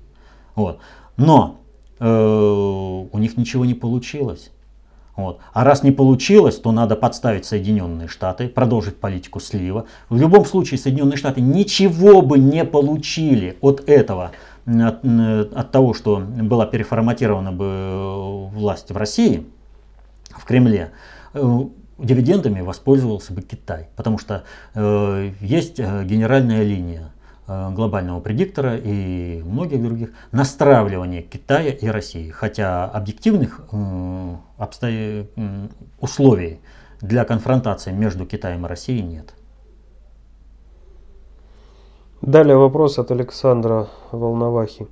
Вот. 0.54 0.78
Но 1.16 1.61
э, 1.99 2.06
у 2.08 3.18
них 3.18 3.37
ничего 3.37 3.64
не 3.64 3.75
получилось. 3.75 4.52
Вот. 5.16 5.40
А 5.52 5.64
раз 5.64 5.83
не 5.83 5.90
получилось, 5.90 6.59
то 6.59 6.73
надо 6.73 6.97
подставить 6.97 7.45
Соединенные 7.45 8.09
Штаты, 8.09 8.49
продолжить 8.49 8.97
политику 8.97 9.40
слива. 9.40 9.87
В 10.09 10.19
любом 10.19 10.47
случае 10.47 10.78
Соединенные 10.78 11.19
Штаты 11.19 11.40
ничего 11.42 12.23
бы 12.23 12.38
не 12.38 12.64
получили 12.64 13.59
от 13.61 13.87
этого, 13.88 14.33
от, 14.64 15.04
от 15.04 15.71
того, 15.71 15.92
что 15.92 16.19
была 16.19 16.64
переформатирована 16.64 17.52
бы 17.52 18.49
власть 18.54 18.90
в 18.90 18.97
России, 18.97 19.47
в 20.31 20.45
Кремле. 20.47 20.92
Э, 21.35 21.61
дивидендами 21.99 22.62
воспользовался 22.62 23.35
бы 23.35 23.42
Китай, 23.42 23.88
потому 23.97 24.19
что 24.19 24.45
э, 24.75 25.31
есть 25.40 25.78
э, 25.78 26.04
генеральная 26.04 26.62
линия 26.62 27.12
Э, 27.12 27.22
глобального 27.73 28.21
предиктора 28.21 28.76
и 28.76 29.42
многих 29.42 29.82
других 29.82 30.11
настраивания 30.30 31.23
Китая 31.23 31.73
и 31.73 31.87
России. 31.88 32.30
Хотя 32.30 32.85
объективных 32.85 33.61
э, 33.73 34.35
обстоя... 34.59 35.26
условий 36.00 36.61
для 37.00 37.25
конфронтации 37.25 37.92
между 37.92 38.26
Китаем 38.26 38.64
и 38.64 38.68
Россией 38.68 39.02
нет. 39.02 39.35
Далее 42.23 42.56
вопрос 42.56 43.00
от 43.00 43.11
Александра 43.11 43.88
Волновахи. 44.12 44.87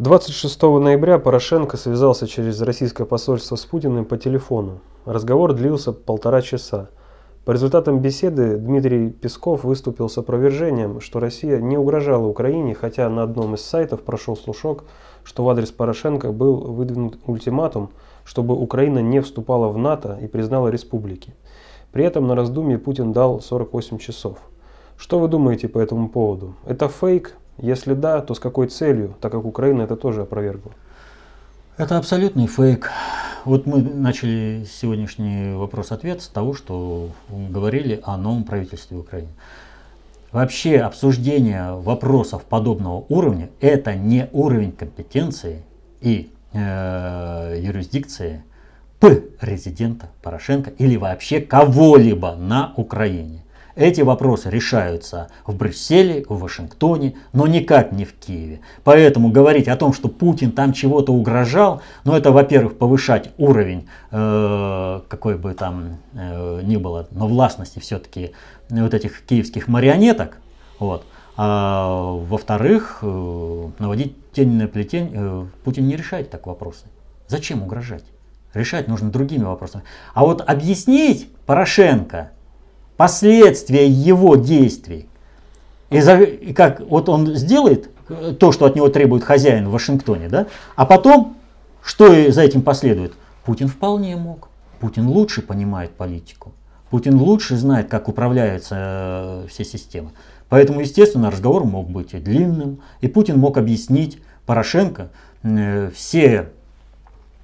26 0.00 0.60
ноября 0.62 1.20
Порошенко 1.20 1.76
связался 1.76 2.26
через 2.26 2.60
российское 2.60 3.04
посольство 3.04 3.54
с 3.54 3.64
Путиным 3.64 4.04
по 4.04 4.16
телефону. 4.16 4.80
Разговор 5.04 5.52
длился 5.52 5.92
полтора 5.92 6.42
часа. 6.42 6.90
По 7.44 7.50
результатам 7.50 7.98
беседы 7.98 8.56
Дмитрий 8.56 9.10
Песков 9.10 9.64
выступил 9.64 10.08
с 10.08 10.16
опровержением, 10.16 11.00
что 11.00 11.18
Россия 11.18 11.58
не 11.58 11.76
угрожала 11.76 12.24
Украине, 12.24 12.72
хотя 12.72 13.08
на 13.08 13.24
одном 13.24 13.56
из 13.56 13.62
сайтов 13.62 14.02
прошел 14.02 14.36
слушок, 14.36 14.84
что 15.24 15.42
в 15.42 15.48
адрес 15.48 15.72
Порошенко 15.72 16.30
был 16.30 16.58
выдвинут 16.58 17.18
ультиматум, 17.26 17.90
чтобы 18.22 18.54
Украина 18.54 19.00
не 19.00 19.20
вступала 19.20 19.66
в 19.70 19.76
НАТО 19.76 20.16
и 20.22 20.28
признала 20.28 20.68
республики. 20.68 21.34
При 21.90 22.04
этом 22.04 22.28
на 22.28 22.36
раздумье 22.36 22.78
Путин 22.78 23.12
дал 23.12 23.40
48 23.40 23.98
часов. 23.98 24.38
Что 24.96 25.18
вы 25.18 25.26
думаете 25.26 25.66
по 25.66 25.80
этому 25.80 26.08
поводу? 26.10 26.54
Это 26.64 26.88
фейк? 26.88 27.34
Если 27.58 27.94
да, 27.94 28.20
то 28.20 28.34
с 28.34 28.38
какой 28.38 28.68
целью, 28.68 29.16
так 29.20 29.32
как 29.32 29.44
Украина 29.44 29.82
это 29.82 29.96
тоже 29.96 30.22
опровергла? 30.22 30.70
Это 31.78 31.96
абсолютный 31.96 32.46
фейк. 32.48 32.90
Вот 33.46 33.64
мы 33.64 33.80
начали 33.80 34.66
сегодняшний 34.70 35.54
вопрос-ответ 35.54 36.20
с 36.20 36.28
того, 36.28 36.52
что 36.52 37.08
говорили 37.30 37.98
о 38.04 38.18
новом 38.18 38.44
правительстве 38.44 38.98
Украины. 38.98 39.30
Вообще 40.32 40.80
обсуждение 40.80 41.72
вопросов 41.72 42.44
подобного 42.44 43.06
уровня– 43.08 43.48
это 43.62 43.94
не 43.94 44.28
уровень 44.32 44.72
компетенции 44.72 45.62
и 46.02 46.30
э, 46.52 47.58
юрисдикции 47.58 48.44
П 49.00 49.22
резидента 49.40 50.10
Порошенко 50.20 50.70
или 50.76 50.96
вообще 50.96 51.40
кого-либо 51.40 52.34
на 52.36 52.74
Украине. 52.76 53.41
Эти 53.74 54.02
вопросы 54.02 54.50
решаются 54.50 55.28
в 55.46 55.56
Брюсселе, 55.56 56.24
в 56.28 56.40
Вашингтоне, 56.40 57.14
но 57.32 57.46
никак 57.46 57.92
не 57.92 58.04
в 58.04 58.12
Киеве. 58.12 58.60
Поэтому 58.84 59.30
говорить 59.30 59.68
о 59.68 59.76
том, 59.76 59.92
что 59.92 60.08
Путин 60.08 60.52
там 60.52 60.72
чего-то 60.72 61.12
угрожал, 61.12 61.80
ну 62.04 62.14
это, 62.14 62.32
во-первых, 62.32 62.76
повышать 62.76 63.30
уровень, 63.38 63.88
э, 64.10 65.00
какой 65.08 65.38
бы 65.38 65.54
там 65.54 65.98
э, 66.12 66.60
ни 66.64 66.76
было, 66.76 67.08
но 67.10 67.26
властности 67.26 67.78
все-таки 67.78 68.32
вот 68.68 68.94
этих 68.94 69.22
киевских 69.22 69.68
марионеток. 69.68 70.38
Вот. 70.78 71.04
А 71.36 72.12
во-вторых, 72.12 72.98
э, 73.02 73.68
наводить 73.78 74.16
тень 74.32 74.52
на 74.52 74.68
плетень 74.68 75.10
э, 75.14 75.46
Путин 75.64 75.86
не 75.86 75.96
решает 75.96 76.30
так 76.30 76.46
вопросы. 76.46 76.86
Зачем 77.26 77.62
угрожать? 77.62 78.04
Решать 78.52 78.86
нужно 78.86 79.10
другими 79.10 79.44
вопросами. 79.44 79.84
А 80.12 80.26
вот 80.26 80.42
объяснить 80.46 81.32
Порошенко 81.46 82.32
последствия 82.96 83.86
его 83.86 84.36
действий, 84.36 85.08
и, 85.90 86.00
за, 86.00 86.20
и 86.20 86.52
как 86.52 86.80
вот 86.80 87.08
он 87.08 87.34
сделает 87.34 87.90
то, 88.38 88.52
что 88.52 88.66
от 88.66 88.76
него 88.76 88.88
требует 88.88 89.24
хозяин 89.24 89.68
в 89.68 89.72
Вашингтоне, 89.72 90.28
да, 90.28 90.46
а 90.76 90.86
потом, 90.86 91.36
что 91.82 92.30
за 92.30 92.42
этим 92.42 92.62
последует, 92.62 93.12
Путин 93.44 93.68
вполне 93.68 94.16
мог. 94.16 94.48
Путин 94.80 95.06
лучше 95.06 95.42
понимает 95.42 95.92
политику. 95.92 96.52
Путин 96.90 97.18
лучше 97.18 97.56
знает, 97.56 97.88
как 97.88 98.08
управляются 98.08 98.74
э, 98.78 99.46
все 99.48 99.64
системы. 99.64 100.10
Поэтому, 100.48 100.80
естественно, 100.80 101.30
разговор 101.30 101.64
мог 101.64 101.88
быть 101.88 102.12
и 102.12 102.18
длинным, 102.18 102.80
и 103.00 103.08
Путин 103.08 103.38
мог 103.38 103.56
объяснить 103.56 104.20
Порошенко 104.44 105.08
э, 105.42 105.90
все 105.94 106.50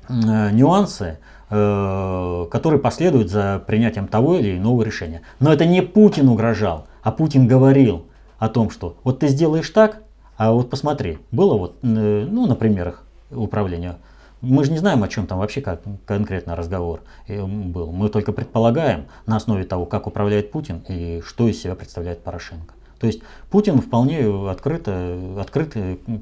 э, 0.08 0.50
нюансы, 0.52 1.18
которые 1.48 2.78
последуют 2.78 3.30
за 3.30 3.62
принятием 3.66 4.06
того 4.06 4.36
или 4.36 4.58
иного 4.58 4.82
решения. 4.82 5.22
Но 5.40 5.52
это 5.52 5.64
не 5.64 5.80
Путин 5.82 6.28
угрожал, 6.28 6.86
а 7.02 7.10
Путин 7.10 7.46
говорил 7.46 8.04
о 8.38 8.48
том, 8.48 8.70
что 8.70 8.96
вот 9.02 9.20
ты 9.20 9.28
сделаешь 9.28 9.70
так, 9.70 10.02
а 10.36 10.52
вот 10.52 10.68
посмотри, 10.68 11.18
было 11.32 11.56
вот, 11.56 11.78
ну, 11.82 12.46
на 12.46 12.54
примерах 12.54 13.04
управления 13.30 13.96
мы 14.40 14.64
же 14.64 14.70
не 14.70 14.78
знаем, 14.78 15.02
о 15.02 15.08
чем 15.08 15.26
там 15.26 15.38
вообще 15.38 15.60
как, 15.60 15.80
конкретно 16.06 16.54
разговор 16.54 17.00
э, 17.26 17.44
был. 17.44 17.90
Мы 17.90 18.08
только 18.08 18.32
предполагаем 18.32 19.06
на 19.26 19.36
основе 19.36 19.64
того, 19.64 19.86
как 19.86 20.06
управляет 20.06 20.52
Путин 20.52 20.84
и 20.88 21.22
что 21.24 21.48
из 21.48 21.60
себя 21.60 21.74
представляет 21.74 22.22
Порошенко. 22.22 22.74
То 22.98 23.06
есть 23.06 23.20
Путин 23.50 23.80
вполне 23.80 24.26
открыто, 24.50 25.36
открыт 25.40 25.76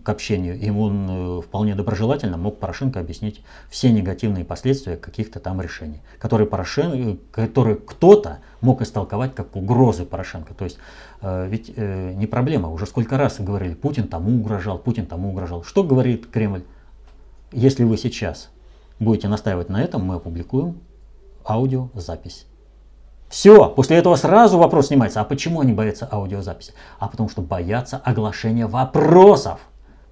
к 0.04 0.08
общению, 0.08 0.58
и 0.58 0.68
он 0.70 1.06
э, 1.08 1.42
вполне 1.42 1.74
доброжелательно 1.74 2.36
мог 2.36 2.58
Порошенко 2.58 3.00
объяснить 3.00 3.42
все 3.70 3.90
негативные 3.90 4.44
последствия 4.44 4.96
каких-то 4.96 5.40
там 5.40 5.60
решений, 5.60 6.02
которые, 6.18 6.46
Порошенко, 6.46 7.18
которые 7.32 7.76
кто-то 7.76 8.38
мог 8.60 8.82
истолковать 8.82 9.34
как 9.34 9.56
угрозы 9.56 10.04
Порошенко. 10.04 10.54
То 10.54 10.64
есть 10.64 10.78
э, 11.22 11.48
ведь 11.48 11.76
не 11.76 12.26
проблема, 12.26 12.70
уже 12.70 12.86
сколько 12.86 13.16
раз 13.16 13.40
говорили, 13.40 13.74
Путин 13.74 14.08
тому 14.08 14.38
угрожал, 14.38 14.78
Путин 14.78 15.06
тому 15.06 15.30
угрожал. 15.30 15.62
Что 15.62 15.82
говорит 15.82 16.26
Кремль? 16.26 16.62
Если 17.52 17.84
вы 17.84 17.96
сейчас 17.96 18.50
будете 18.98 19.28
настаивать 19.28 19.68
на 19.70 19.82
этом, 19.82 20.04
мы 20.04 20.16
опубликуем 20.16 20.78
аудиозапись. 21.44 22.46
Все, 23.28 23.68
после 23.68 23.96
этого 23.96 24.16
сразу 24.16 24.58
вопрос 24.58 24.88
снимается. 24.88 25.20
А 25.20 25.24
почему 25.24 25.60
они 25.60 25.72
боятся 25.72 26.08
аудиозаписи? 26.10 26.72
А 26.98 27.08
потому 27.08 27.28
что 27.28 27.42
боятся 27.42 27.96
оглашения 27.98 28.66
вопросов, 28.66 29.60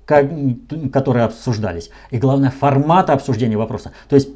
которые 0.06 1.24
обсуждались. 1.24 1.90
И 2.10 2.18
главное, 2.18 2.50
формата 2.50 3.12
обсуждения 3.12 3.56
вопроса. 3.56 3.92
То 4.08 4.16
есть, 4.16 4.28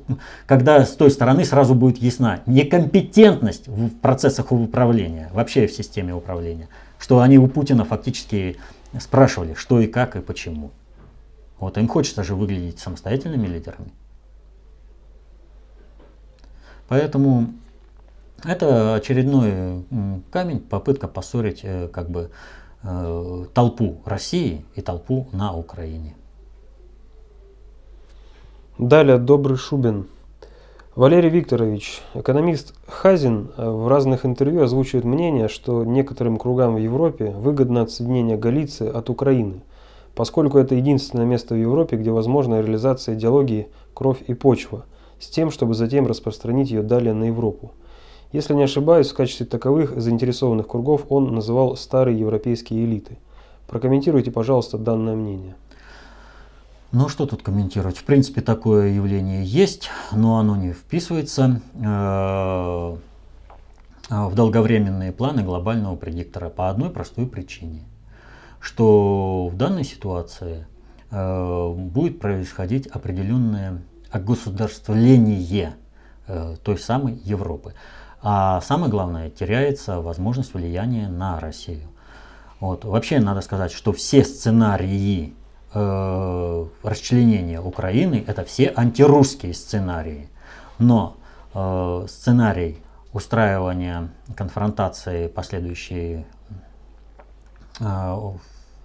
когда 0.47 0.85
с 0.85 0.90
той 0.92 1.11
стороны 1.11 1.44
сразу 1.44 1.75
будет 1.75 1.99
ясна 1.99 2.40
некомпетентность 2.47 3.68
в 3.68 3.90
процессах 3.97 4.52
управления, 4.52 5.28
вообще 5.32 5.66
в 5.66 5.73
системе 5.73 6.14
управления. 6.14 6.68
Что 6.99 7.20
они 7.20 7.38
у 7.38 7.49
Путина 7.49 7.85
фактически 7.85 8.56
спрашивали, 8.99 9.54
что 9.54 9.80
и 9.80 9.87
как 9.87 10.16
и 10.16 10.20
почему. 10.20 10.70
Вот 11.58 11.76
им 11.76 11.88
хочется 11.88 12.23
же 12.23 12.35
выглядеть 12.35 12.78
самостоятельными 12.78 13.47
лидерами. 13.47 13.92
Поэтому 16.88 17.49
это 18.44 18.94
очередной 18.94 19.85
камень, 20.31 20.61
попытка 20.61 21.09
поссорить 21.09 21.61
э, 21.62 21.88
как 21.88 22.11
бы 22.11 22.31
э, 22.83 23.44
толпу 23.55 24.01
России 24.05 24.64
и 24.74 24.81
толпу 24.81 25.29
на 25.33 25.55
Украине. 25.57 26.14
Далее 28.79 29.18
Добрый 29.18 29.57
Шубин. 29.57 30.07
Валерий 30.94 31.31
Викторович, 31.31 32.01
экономист 32.14 32.74
Хазин 32.87 33.51
э, 33.57 33.68
в 33.68 33.88
разных 33.88 34.27
интервью 34.27 34.62
озвучивает 34.62 35.05
мнение, 35.05 35.48
что 35.48 35.85
некоторым 35.85 36.37
кругам 36.37 36.74
в 36.74 36.79
Европе 36.79 37.31
выгодно 37.31 37.83
отсоединение 37.83 38.37
Галиции 38.37 38.88
от 38.88 39.11
Украины– 39.11 39.62
поскольку 40.18 40.59
это 40.59 40.74
единственное 40.74 41.27
место 41.27 41.55
в 41.55 41.59
Европе, 41.59 41.96
где 41.96 42.11
возможна 42.11 42.61
реализация 42.61 43.14
идеологии 43.14 43.68
«кровь 43.94 44.20
и 44.27 44.35
почва», 44.35 44.85
с 45.20 45.29
тем, 45.29 45.53
чтобы 45.53 45.74
затем 45.74 46.09
распространить 46.09 46.72
ее 46.72 46.83
далее 46.83 47.14
на 47.14 47.27
Европу. 47.27 47.70
Если 48.32 48.54
не 48.54 48.62
ошибаюсь, 48.62 49.10
в 49.10 49.14
качестве 49.14 49.46
таковых 49.46 50.00
заинтересованных 50.00 50.68
кругов 50.68 51.06
он 51.08 51.34
называл 51.34 51.76
старые 51.76 52.18
европейские 52.18 52.84
элиты. 52.84 53.18
Прокомментируйте, 53.66 54.30
пожалуйста, 54.30 54.78
данное 54.78 55.14
мнение. 55.14 55.54
Ну 56.92 57.08
что 57.08 57.26
тут 57.26 57.42
комментировать? 57.42 57.98
В 57.98 58.04
принципе, 58.04 58.40
такое 58.40 58.88
явление 58.88 59.44
есть, 59.44 59.90
но 60.12 60.38
оно 60.38 60.56
не 60.56 60.72
вписывается 60.72 61.60
э, 61.74 61.78
в 64.10 64.34
долговременные 64.34 65.12
планы 65.12 65.42
глобального 65.42 65.96
предиктора 65.96 66.48
по 66.48 66.70
одной 66.70 66.90
простой 66.90 67.26
причине– 67.26 67.82
что 68.60 69.48
в 69.48 69.56
данной 69.56 69.84
ситуации 69.84 70.66
э, 71.10 71.72
будет 71.72 72.20
происходить 72.20 72.86
определенное 72.86 73.82
огосударствление 74.10 75.74
э, 76.26 76.56
той 76.62 76.78
самой 76.78 77.14
Европы. 77.24 77.74
А 78.22 78.61
самое 78.61 78.90
главное, 78.90 79.31
теряется 79.31 80.00
возможность 80.00 80.54
влияния 80.54 81.09
на 81.09 81.38
Россию. 81.38 81.83
Вот. 82.61 82.85
Вообще 82.85 83.20
надо 83.20 83.40
сказать, 83.40 83.70
что 83.70 83.92
все 83.92 84.24
сценарии 84.24 85.35
э, 85.72 86.66
расчленения 86.83 87.61
Украины 87.61 88.24
это 88.26 88.44
все 88.44 88.72
антирусские 88.76 89.54
сценарии. 89.54 90.28
Но 90.78 91.16
э, 91.54 92.07
сценарий 92.09 92.83
устраивания 93.12 94.09
конфронтации 94.37 95.28
последующей 95.28 96.26
э, 97.81 98.31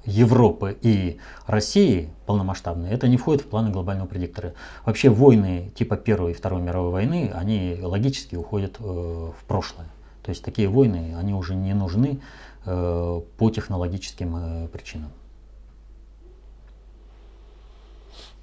Европы 0.06 0.78
и 0.82 1.18
России 1.48 2.10
полномасштабные, 2.26 2.92
это 2.92 3.08
не 3.08 3.18
входит 3.18 3.42
в 3.42 3.46
планы 3.46 3.72
глобального 3.72 4.08
предиктора. 4.08 4.54
Вообще 4.86 5.10
войны 5.10 5.72
типа 5.76 5.96
Первой 5.96 6.32
и 6.32 6.34
Второй 6.34 6.62
мировой 6.62 6.92
войны, 6.92 7.32
они 7.34 7.78
логически 7.82 8.36
уходят 8.36 8.76
э, 8.80 8.84
в 8.84 9.46
прошлое. 9.48 9.88
То 10.24 10.30
есть 10.30 10.44
такие 10.44 10.68
войны, 10.68 11.16
они 11.18 11.34
уже 11.34 11.56
не 11.56 11.74
нужны 11.74 12.20
э, 12.66 13.22
по 13.38 13.50
технологическим 13.50 14.36
э, 14.36 14.68
причинам. 14.68 15.10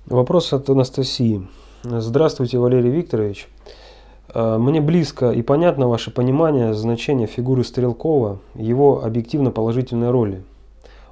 Вопрос 0.07 0.55
от 0.55 0.69
Анастасии. 0.71 1.47
Здравствуйте, 1.83 2.59
Валерий 2.59 2.91
Викторович. 2.91 3.49
Э, 4.33 4.57
мне 4.57 4.81
близко 4.81 5.31
и 5.31 5.43
понятно 5.43 5.89
ваше 5.89 6.11
понимание 6.11 6.73
значения 6.73 7.27
фигуры 7.27 7.65
Стрелкова, 7.65 8.39
его 8.55 9.05
объективно 9.05 9.51
положительной 9.51 10.11
роли– 10.11 10.43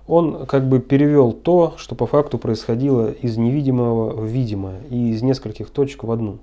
он 0.09 0.47
как 0.47 0.67
бы 0.69 0.81
перевел 0.81 1.33
то, 1.33 1.75
что 1.77 1.95
по 1.95 2.07
факту 2.07 2.39
происходило 2.39 3.11
из 3.11 3.37
невидимого 3.37 4.17
в 4.17 4.25
видимое 4.25 4.81
и 4.91 5.11
из 5.11 5.23
нескольких 5.23 5.69
точек 5.69 6.05
в 6.05 6.11
одну. 6.11 6.39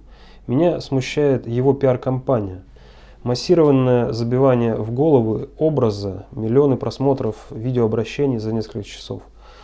Меня 0.45 0.79
смущает 0.79 1.47
его 1.47 1.73
пиар-компания. 1.73 2.63
Массированное 3.23 4.13
забивание 4.13 4.75
в 4.75 4.93
головы 4.93 5.49
образа, 5.57 6.27
миллионы 6.31 6.77
просмотров 6.77 7.47
видеообращений 7.49 8.37
за 8.37 8.53
несколько 8.53 8.83
часов. 8.83 9.23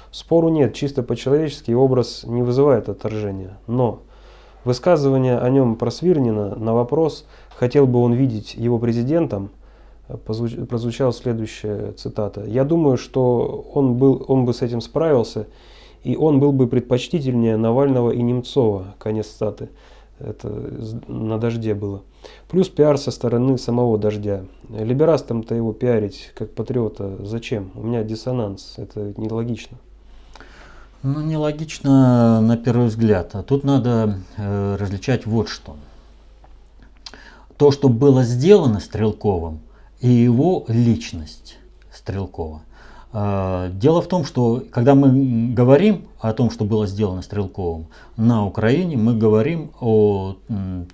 Спору 0.10 0.50
нет, 0.50 0.74
чисто 0.74 1.04
по-человечески 1.04 1.72
образ 1.72 2.24
не 2.24 2.42
вызывает 2.42 2.90
отторжения. 2.90 3.60
Но 3.68 4.02
высказывание 4.66 5.38
о 5.38 5.48
нем 5.52 5.76
просвирнено 5.76 6.56
на 6.56 6.74
вопрос, 6.74 7.28
хотел 7.56 7.86
бы 7.86 8.00
он 8.00 8.14
видеть 8.14 8.56
его 8.56 8.80
президентом– 8.80 9.52
прозвучала 10.26 11.14
следующая 11.14 11.94
цитата. 11.94 12.44
«Я 12.46 12.64
думаю, 12.64 12.98
что 12.98 13.66
он, 13.74 13.96
был, 13.96 14.24
он 14.28 14.46
бы 14.46 14.54
с 14.54 14.62
этим 14.62 14.82
справился, 14.82 15.48
и 16.04 16.16
он 16.16 16.40
был 16.40 16.52
бы 16.52 16.68
предпочтительнее 16.68 17.58
Навального 17.58 18.12
и 18.12 18.22
Немцова». 18.22 18.96
Конец 19.00 19.28
цитаты. 19.28 19.70
Это 20.20 20.50
на 21.08 21.40
дожде 21.40 21.74
было. 21.74 22.04
Плюс 22.48 22.70
пиар 22.70 22.98
со 22.98 23.10
стороны 23.10 23.58
самого 23.58 23.98
дождя. 23.98 24.44
Либерастам-то 24.70 25.56
его 25.56 25.74
пиарить 25.74 26.32
как 26.36 26.52
патриота 26.52 27.18
зачем? 27.26 27.72
У 27.74 27.82
меня 27.82 28.04
диссонанс. 28.04 28.76
Это 28.78 29.14
нелогично. 29.18 29.78
Ну, 31.02 31.22
нелогично 31.22 32.40
на 32.42 32.58
первый 32.58 32.88
взгляд. 32.88 33.32
А 33.34 33.42
тут 33.42 33.64
надо 33.64 34.20
э, 34.38 34.76
различать 34.80 35.26
вот 35.26 35.50
что. 35.50 35.76
То, 37.58 37.72
что 37.72 37.90
было 37.90 38.24
сделано 38.24 38.80
Стрелковым– 38.80 39.62
и 40.02 40.10
его 40.10 40.66
личность 40.68 41.58
Стрелкова. 41.94 42.62
А, 43.14 43.70
дело 43.70 44.02
в 44.02 44.08
том, 44.08 44.24
что 44.26 44.64
когда 44.72 44.96
мы 44.96 45.54
говорим 45.54 46.08
о 46.20 46.34
том, 46.34 46.50
что 46.50 46.64
было 46.64 46.88
сделано 46.88 47.22
Стрелковым 47.22 47.88
на 48.16 48.46
Украине, 48.46 48.98
мы 48.98 49.18
говорим 49.18 49.72
о 49.80 50.38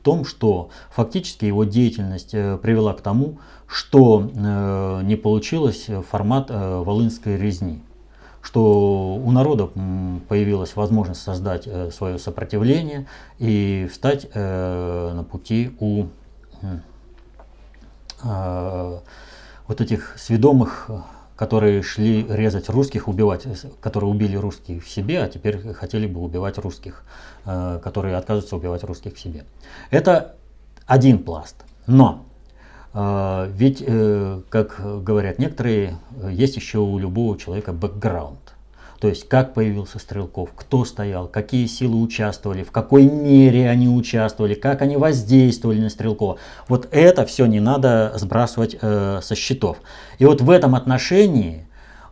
том, 0.03 0.25
что 0.25 0.69
фактически 0.89 1.45
его 1.45 1.63
деятельность 1.63 2.33
э, 2.33 2.57
привела 2.57 2.93
к 2.93 3.01
тому, 3.01 3.37
что 3.67 4.31
э, 4.33 5.01
не 5.03 5.15
получилось 5.15 5.87
формат 6.09 6.47
э, 6.49 6.81
волынской 6.83 7.37
резни 7.37 7.81
что 8.43 9.19
у 9.21 9.29
народа 9.31 9.67
появилась 10.29 10.77
возможность 10.77 11.21
создать 11.21 11.67
свое 11.93 12.17
сопротивление 12.17 13.05
и 13.39 13.89
встать 13.91 14.33
на 14.33 15.25
пути 15.29 15.75
у 15.81 16.05
вот 18.23 19.81
этих 19.81 20.15
сведомых 20.17 20.89
которые 21.37 21.83
шли 21.83 22.25
резать 22.27 22.67
русских, 22.67 23.07
убивать, 23.07 23.45
которые 23.79 24.09
убили 24.09 24.35
русских 24.35 24.83
в 24.83 24.89
себе, 24.89 25.21
а 25.21 25.29
теперь 25.29 25.71
хотели 25.73 26.07
бы 26.07 26.19
убивать 26.19 26.57
русских, 26.57 27.03
э, 27.45 27.79
которые 27.81 28.17
отказываются 28.17 28.55
убивать 28.55 28.83
русских 28.83 29.15
в 29.15 29.19
себе. 29.19 29.45
Это 29.91 30.35
один 30.87 31.19
пласт. 31.19 31.63
Но 31.85 32.25
э, 32.93 33.51
ведь, 33.53 33.83
э, 33.85 34.41
как 34.49 34.81
говорят 35.03 35.37
некоторые, 35.37 35.99
есть 36.27 36.55
еще 36.55 36.79
у 36.79 36.97
любого 36.97 37.37
человека 37.37 37.71
бэкграунд. 37.71 38.46
То 38.99 39.07
есть 39.07 39.27
как 39.27 39.53
появился 39.53 39.99
Стрелков, 39.99 40.49
кто 40.55 40.83
стоял, 40.83 41.27
какие 41.27 41.67
силы 41.67 42.01
участвовали, 42.01 42.63
в 42.63 42.71
какой 42.71 43.03
мере 43.03 43.69
они 43.69 43.87
участвовали, 43.87 44.55
как 44.55 44.81
они 44.81 44.97
воздействовали 44.97 45.79
на 45.79 45.89
Стрелкова. 45.89 46.37
Вот 46.67 46.87
это 46.91 47.25
все 47.25 47.45
не 47.45 47.59
надо 47.59 48.13
сбрасывать 48.15 48.75
э, 48.81 49.19
со 49.21 49.35
счетов. 49.35 49.77
И 50.17 50.25
вот 50.25 50.41
в 50.41 50.49
этом 50.49 50.73
отношении 50.73 51.67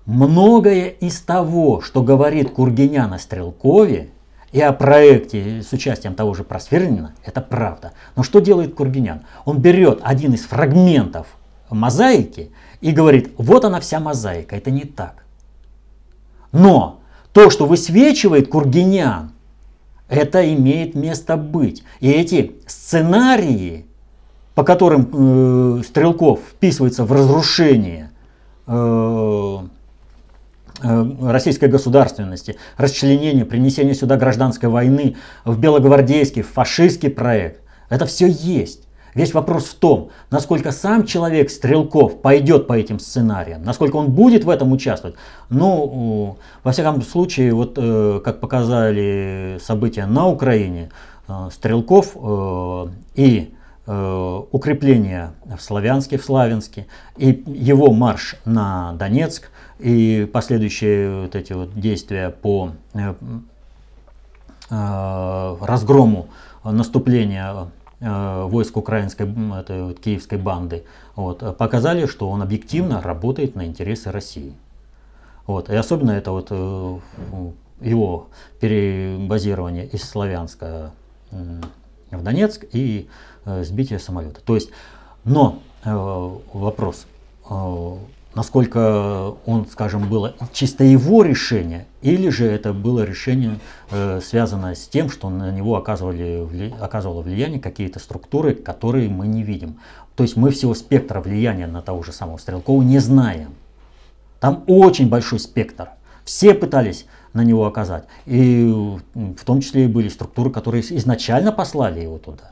многое 0.06 0.89
из 0.89 1.21
того, 1.21 1.82
что 1.82 2.04
говорит 2.04 2.52
Кургинян 2.52 3.12
о 3.13 3.19
Стрелкове, 3.19 4.10
и 4.52 4.62
о 4.62 4.71
проекте 4.71 5.62
с 5.62 5.74
участием 5.74 6.15
того 6.15 6.34
же 6.34 6.45
Просверлина, 6.45 7.13
это 7.26 7.41
правда. 7.41 7.91
Но 8.15 8.24
что 8.24 8.39
делает 8.39 8.74
Кургинян? 8.74 9.24
Он 9.43 9.58
берет 9.58 10.00
один 10.02 10.34
из 10.34 10.45
фрагментов 10.45 11.28
мозаики 11.69 12.52
и 12.80 12.93
говорит, 12.93 13.34
вот 13.38 13.65
она 13.65 13.82
вся 13.82 14.00
мозаика, 14.00 14.56
это 14.56 14.71
не 14.71 14.86
так. 14.86 15.24
Но 16.56 17.02
то, 17.34 17.50
что 17.50 17.65
высвечивает 17.65 18.48
Кургинян, 18.48 19.32
это 20.08 20.54
имеет 20.54 20.96
место 20.96 21.36
быть. 21.36 21.84
И 22.00 22.10
эти 22.10 22.56
сценарии, 22.65 23.86
по 24.54 24.63
которым 24.63 25.80
э, 25.80 25.84
Стрелков 25.84 26.39
вписывается 26.52 27.04
в 27.04 27.12
разрушение 27.12 28.12
э, 28.68 29.58
э, 30.82 31.06
российской 31.24 31.68
государственности, 31.68 32.56
расчленение, 32.78 33.44
принесение 33.44 33.94
сюда 33.94 34.15
гражданской 34.15 34.70
войны, 34.70 35.18
в 35.44 35.60
белогвардейский, 35.60 36.41
в 36.41 36.50
фашистский 36.54 37.10
проект, 37.10 37.62
это 37.89 38.06
все 38.06 38.28
есть. 38.28 38.85
Весь 39.15 39.34
вопрос 39.34 39.67
в 39.67 39.75
том, 39.75 40.10
насколько 40.30 40.73
сам 40.73 41.06
человек 41.06 41.49
Стрелков 41.49 42.21
пойдет 42.21 42.67
по 42.67 42.73
этим 42.73 42.99
сценариям, 42.99 43.63
насколько 43.63 43.95
он 43.95 44.12
будет 44.12 44.43
в 44.43 44.49
этом 44.49 44.73
участвовать. 44.73 45.15
Ну, 45.49 46.38
во 46.63 46.71
всяком 46.73 47.01
случае, 47.01 47.54
вот 47.54 47.78
э, 47.78 48.19
как 48.23 48.41
показали 48.41 49.58
события 49.63 50.06
на 50.06 50.28
Украине, 50.28 50.91
э, 51.30 51.49
Стрелков 51.51 52.15
э, 52.15 52.88
и 53.15 53.51
укрепление 53.88 55.34
в 55.45 55.62
Славянске, 55.62 56.17
в 56.17 56.25
Славянске, 56.25 56.88
и 57.17 57.43
его 57.45 57.93
марш 57.93 58.36
на 58.43 58.93
Донецк, 58.93 59.51
и 59.78 60.28
последующие 60.34 61.21
вот 61.21 61.36
эти 61.36 61.54
вот 61.54 61.80
действия 61.80 62.32
по 62.32 62.71
разгрому 64.71 66.30
наступления 66.63 67.69
войск 67.99 68.77
украинской 68.77 69.23
этой, 69.60 69.84
вот, 69.84 69.99
киевской 69.99 70.38
банды, 70.38 70.84
вот, 71.15 71.58
показали, 71.58 72.05
что 72.08 72.29
он 72.29 72.41
объективно 72.41 73.01
работает 73.01 73.55
на 73.55 73.65
интересы 73.65 74.12
России. 74.12 74.53
Вот, 75.47 75.69
и 75.69 75.75
особенно 75.75 76.12
это 76.12 76.31
вот 76.31 76.47
э, 76.49 76.99
его 77.81 78.27
перебазирование 78.60 79.86
из 79.86 80.03
Славянска 80.03 80.91
в 81.31 82.23
Донецк 82.23 82.65
и 82.71 83.08
э, 83.45 83.63
сбитие 83.63 83.99
самолета. 83.99 84.41
То 84.41 84.55
есть, 84.55 84.71
но 85.23 85.60
вопрос, 85.84 87.05
насколько 88.36 89.34
он, 89.45 89.65
скажем, 89.65 90.08
было 90.08 90.36
чисто 90.54 90.84
его 90.84 91.24
решение, 91.24 91.88
или 92.02 92.30
же 92.30 92.45
это 92.45 92.74
было 92.74 93.04
решение, 93.04 93.60
э, 93.89 94.19
связанное 94.24 94.76
с 94.76 94.88
тем, 94.88 95.10
что 95.10 95.30
на 95.30 95.52
него 95.52 95.76
оказывали, 95.78 96.74
оказывало 96.80 97.21
влияние 97.21 97.60
какие-то 97.60 98.00
структуры, 98.00 98.54
которые 98.54 99.10
мы 99.10 99.26
не 99.28 99.41
видим. 99.41 99.80
То 100.15 100.24
есть 100.24 100.36
мы 100.36 100.52
всего 100.52 100.74
спектра 100.76 101.21
влияния 101.21 101.67
на 101.67 101.82
того 101.82 102.04
же 102.04 102.12
самого 102.12 102.38
Стрелкова 102.38 102.84
не 102.84 103.00
знаем. 103.00 103.56
Там 104.39 104.63
очень 104.67 105.10
большой 105.10 105.39
спектр. 105.39 105.89
Все 106.26 106.54
пытались 106.54 107.06
на 107.34 107.41
него 107.43 107.65
оказать. 107.65 108.06
И 108.26 108.65
в 109.13 109.45
том 109.45 109.62
числе 109.62 109.86
и 109.86 109.88
были 109.88 110.10
структуры, 110.10 110.52
которые 110.52 110.82
изначально 110.82 111.52
послали 111.52 112.02
его 112.02 112.17
туда. 112.17 112.52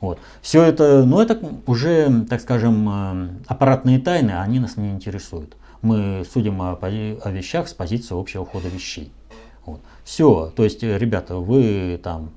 Вот. 0.00 0.18
Все 0.42 0.62
это, 0.62 1.04
ну 1.04 1.20
это 1.20 1.38
уже, 1.66 2.24
так 2.26 2.40
скажем, 2.40 2.88
э, 2.88 3.28
аппаратные 3.46 3.98
тайны, 3.98 4.32
они 4.32 4.60
нас 4.60 4.76
не 4.76 4.90
интересуют. 4.90 5.56
Мы 5.82 6.24
судим 6.30 6.60
о, 6.62 6.78
о 6.80 7.30
вещах 7.30 7.68
с 7.68 7.74
позиции 7.74 8.18
общего 8.18 8.44
хода 8.46 8.68
вещей. 8.68 9.12
Вот. 9.66 9.80
Все, 10.04 10.52
то 10.54 10.64
есть, 10.64 10.82
ребята, 10.82 11.36
вы 11.36 12.00
там 12.02 12.30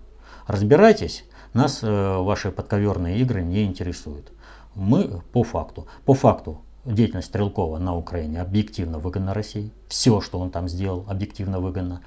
разбирайтесь, 0.47 1.26
нас 1.54 1.80
э, 1.84 2.17
ваши 2.17 2.52
подковерные 2.52 3.19
игры 3.19 3.43
не 3.43 3.63
интересуют. 3.63 4.32
Мы 4.76 5.21
по 5.32 5.43
факту. 5.43 5.88
По 6.06 6.13
факту 6.13 6.62
деятельность 6.86 7.28
Стрелкова 7.28 7.78
на 7.78 7.96
Украине 7.96 8.41
объективно 8.41 9.00
выгодна 9.00 9.34
России. 9.34 9.72
Все, 9.88 10.22
что 10.22 10.39
он 10.39 10.50
там 10.50 10.67
сделал, 10.67 11.06
объективно 11.08 11.60
выгодно. 11.60 12.02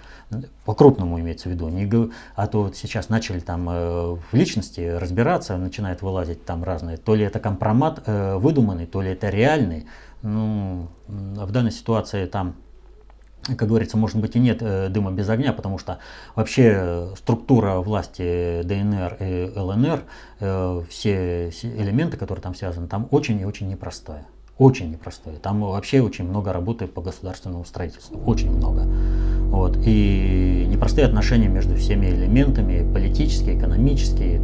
По-крупному 0.64 1.20
имеется 1.20 1.48
в 1.48 1.52
виду. 1.52 1.68
Не, 1.68 2.10
а 2.34 2.46
то 2.46 2.64
вот 2.64 2.76
сейчас 2.76 3.08
начали 3.08 3.40
там 3.40 3.68
э, 3.70 4.16
в 4.16 4.34
личности 4.34 4.80
разбираться, 4.80 5.56
начинают 5.56 6.02
вылазить 6.02 6.44
там 6.44 6.64
разные. 6.64 6.96
То 6.96 7.14
ли 7.14 7.24
это 7.24 7.40
компромат 7.40 8.02
э, 8.06 8.36
выдуманный, 8.36 8.86
то 8.86 9.02
ли 9.02 9.10
это 9.10 9.28
реальный. 9.28 9.86
Ну, 10.22 10.88
в 11.06 11.50
данной 11.52 11.72
ситуации 11.72 12.26
там 12.26 12.56
как 13.46 13.68
говорится, 13.68 13.98
может 13.98 14.16
быть 14.16 14.36
и 14.36 14.38
нет 14.38 14.62
э, 14.62 14.88
дыма 14.88 15.12
без 15.12 15.28
огня, 15.28 15.52
потому 15.52 15.78
что 15.78 15.98
вообще 16.34 17.10
структура 17.16 17.74
власти 17.76 18.62
ДНР 18.62 19.16
и 19.20 19.52
ЛНР, 19.54 20.02
э, 20.40 20.82
все 20.88 21.50
элементы, 21.50 22.16
которые 22.16 22.42
там 22.42 22.54
связаны, 22.54 22.88
там 22.88 23.06
очень 23.10 23.38
и 23.38 23.44
очень 23.44 23.68
непростая. 23.68 24.26
Очень 24.56 24.92
непростое. 24.92 25.36
Там 25.38 25.62
вообще 25.62 26.00
очень 26.00 26.28
много 26.28 26.52
работы 26.52 26.86
по 26.86 27.02
государственному 27.02 27.64
строительству. 27.64 28.20
Очень 28.24 28.52
много. 28.52 28.82
Вот. 29.50 29.76
И 29.84 30.66
непростые 30.68 31.06
отношения 31.06 31.48
между 31.48 31.74
всеми 31.74 32.06
элементами, 32.06 32.88
политические, 32.92 33.58
экономические. 33.58 34.40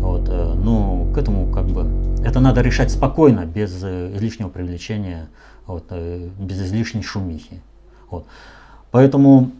Вот. 0.00 0.28
Э, 0.28 0.54
но 0.54 1.06
к 1.14 1.18
этому 1.18 1.52
как 1.52 1.66
бы 1.66 1.86
это 2.24 2.40
надо 2.40 2.62
решать 2.62 2.90
спокойно, 2.90 3.46
без 3.46 3.80
э, 3.84 4.16
излишнего 4.16 4.48
привлечения, 4.48 5.28
вот, 5.66 5.84
э, 5.90 6.28
без 6.38 6.60
излишней 6.60 7.02
шумихи. 7.02 7.60
Вот. 8.10 8.26
Поэтому 8.90 9.50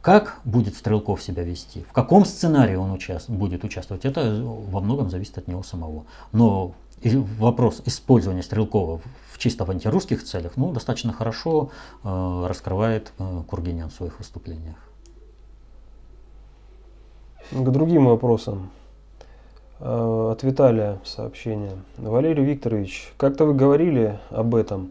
как 0.00 0.40
будет 0.44 0.74
Стрелков 0.74 1.22
себя 1.22 1.42
вести, 1.44 1.84
в 1.88 1.92
каком 1.92 2.24
сценарии 2.24 2.74
он 2.74 2.90
участ... 2.90 3.28
будет 3.28 3.62
участвовать, 3.62 4.04
это 4.04 4.42
во 4.42 4.80
многом 4.80 5.10
зависит 5.10 5.38
от 5.38 5.46
него 5.46 5.62
самого. 5.62 6.04
Но 6.32 6.72
и 7.02 7.16
вопрос 7.16 7.82
использования 7.86 8.42
Стрелкова 8.42 9.00
в 9.32 9.38
чисто 9.38 9.64
в 9.64 9.70
антирусских 9.70 10.24
целях 10.24 10.52
ну, 10.56 10.72
достаточно 10.72 11.12
хорошо 11.12 11.70
э, 12.02 12.46
раскрывает 12.48 13.12
э, 13.18 13.42
Кургинян 13.46 13.90
в 13.90 13.92
своих 13.92 14.18
выступлениях. 14.18 14.76
К 17.52 17.68
другим 17.70 18.06
вопросам. 18.06 18.70
Э, 19.80 20.30
от 20.32 20.42
Виталия 20.42 20.98
сообщение. 21.04 21.72
Валерий 21.96 22.44
Викторович, 22.44 23.12
как-то 23.16 23.44
вы 23.44 23.54
говорили 23.54 24.18
об 24.30 24.54
этом. 24.54 24.90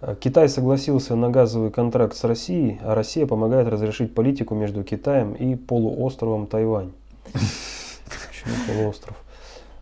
Э, 0.00 0.16
Китай 0.18 0.48
согласился 0.48 1.14
на 1.14 1.30
газовый 1.30 1.70
контракт 1.70 2.16
с 2.16 2.24
Россией, 2.24 2.80
а 2.82 2.94
Россия 2.94 3.26
помогает 3.26 3.68
разрешить 3.68 4.14
политику 4.14 4.54
между 4.54 4.82
Китаем 4.82 5.34
и 5.34 5.56
полуостровом 5.56 6.46
Тайвань. 6.46 6.92
Почему 7.32 8.54
полуостров? 8.66 9.23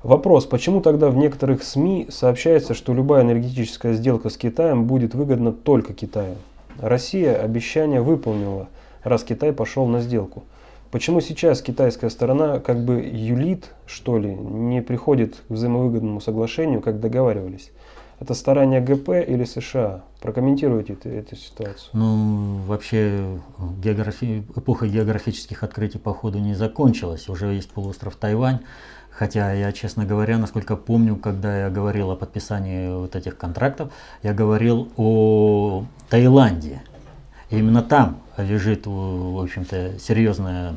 Вопрос, 0.03 0.47
почему 0.47 0.81
тогда 0.81 1.11
в 1.11 1.17
некоторых 1.17 1.62
СМИ 1.62 2.09
сообщается, 2.11 2.75
что 2.75 2.93
любая 2.93 3.23
энергетическая 3.23 3.95
сделка 3.95 4.31
с 4.31 4.37
Китаем 4.37 4.85
будет 4.85 5.15
выгодна 5.15 5.53
только 5.53 5.95
Китаю? 5.95 6.35
Россия 6.81 7.37
обещание 7.37 8.01
выполнила, 8.01 8.69
раз 9.05 9.23
Китай 9.23 9.53
пошел 9.53 9.87
на 9.87 10.01
сделку. 10.01 10.43
Почему 10.91 11.21
сейчас 11.21 11.62
китайская 11.62 12.11
сторона 12.11 12.59
как 12.59 12.85
бы 12.85 13.01
юлит, 13.01 13.71
что 13.87 14.19
ли, 14.19 14.35
не 14.35 14.83
приходит 14.83 15.37
к 15.37 15.51
взаимовыгодному 15.51 16.21
соглашению, 16.21 16.81
как 16.81 17.01
договаривались? 17.01 17.71
Это 18.21 18.35
старание 18.35 18.81
ГП 18.81 19.09
или 19.27 19.45
США? 19.45 20.03
Прокомментируйте 20.21 20.93
эту, 20.93 21.09
эту 21.09 21.37
ситуацию. 21.37 21.91
Ну, 21.93 22.59
вообще, 22.67 23.25
географи... 23.83 24.45
эпоха 24.55 24.87
географических 24.87 25.62
открытий, 25.62 25.99
походу, 25.99 26.38
не 26.38 26.55
закончилась. 26.55 27.29
Уже 27.29 27.55
есть 27.55 27.71
полуостров 27.71 28.17
Тайвань. 28.17 28.61
Хотя 29.14 29.53
я, 29.53 29.72
честно 29.72 30.05
говоря, 30.05 30.38
насколько 30.38 30.75
помню, 30.75 31.16
когда 31.16 31.64
я 31.64 31.70
говорил 31.70 32.11
о 32.11 32.16
подписании 32.16 32.88
вот 32.88 33.14
этих 33.14 33.37
контрактов, 33.37 33.92
я 34.22 34.33
говорил 34.33 34.90
о 34.96 35.85
Таиланде. 36.09 36.83
И 37.51 37.59
именно 37.59 37.83
там 37.83 38.22
лежит, 38.38 38.87
в 38.87 39.42
общем-то, 39.42 39.98
серьезная 39.98 40.77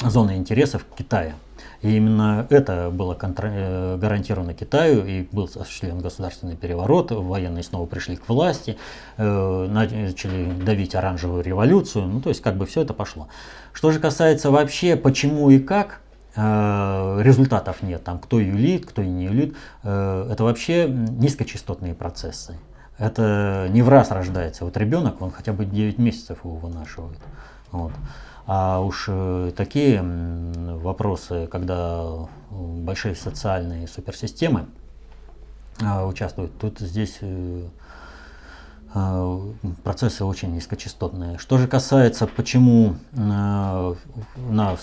зона 0.00 0.36
интересов 0.36 0.84
Китая. 0.96 1.34
И 1.80 1.96
именно 1.96 2.46
это 2.48 2.90
было 2.92 3.18
э, 3.20 3.96
гарантировано 3.96 4.54
Китаю, 4.54 5.04
и 5.04 5.26
был 5.32 5.44
осуществлен 5.44 5.98
государственный 5.98 6.56
переворот, 6.56 7.10
военные 7.10 7.64
снова 7.64 7.86
пришли 7.86 8.16
к 8.16 8.28
власти, 8.28 8.76
э, 9.16 9.66
начали 9.68 10.52
давить 10.64 10.94
оранжевую 10.94 11.42
революцию, 11.42 12.06
ну 12.06 12.20
то 12.20 12.28
есть 12.28 12.40
как 12.40 12.56
бы 12.56 12.66
все 12.66 12.82
это 12.82 12.94
пошло. 12.94 13.28
Что 13.72 13.90
же 13.90 13.98
касается 13.98 14.52
вообще 14.52 14.94
почему 14.94 15.50
и 15.50 15.58
как, 15.58 16.01
результатов 16.34 17.82
нет, 17.82 18.04
там 18.04 18.18
кто 18.18 18.40
юлит, 18.40 18.86
кто 18.86 19.02
не 19.02 19.24
юлит, 19.24 19.54
это 19.82 20.36
вообще 20.40 20.88
низкочастотные 20.88 21.94
процессы. 21.94 22.56
Это 22.98 23.66
не 23.70 23.82
в 23.82 23.88
раз 23.88 24.10
рождается. 24.10 24.64
Вот 24.64 24.76
ребенок, 24.76 25.20
он 25.20 25.30
хотя 25.30 25.52
бы 25.52 25.64
9 25.64 25.98
месяцев 25.98 26.44
его 26.44 26.54
вынашивает. 26.56 27.18
Вот. 27.70 27.92
А 28.46 28.80
уж 28.80 29.06
э, 29.08 29.52
такие 29.56 30.02
вопросы, 30.02 31.46
когда 31.46 32.04
большие 32.50 33.14
социальные 33.14 33.86
суперсистемы 33.86 34.66
участвуют, 35.80 36.58
тут 36.58 36.80
здесь 36.80 37.18
э, 37.20 37.64
процессы 39.84 40.24
очень 40.24 40.54
низкочастотные. 40.54 41.38
Что 41.38 41.56
же 41.56 41.66
касается, 41.66 42.26
почему 42.26 42.96
на 43.12 43.94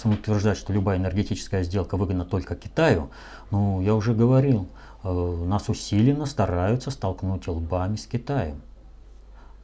утверждать, 0.03 0.57
что 0.57 0.73
любая 0.73 0.97
энергетическая 0.97 1.63
сделка 1.63 1.95
выгодна 1.95 2.25
только 2.25 2.55
Китаю, 2.55 3.11
ну, 3.51 3.81
я 3.81 3.93
уже 3.93 4.13
говорил, 4.15 4.67
э, 5.03 5.43
нас 5.45 5.69
усиленно 5.69 6.25
стараются 6.25 6.89
столкнуть 6.89 7.47
лбами 7.47 7.97
с 7.97 8.07
Китаем. 8.07 8.61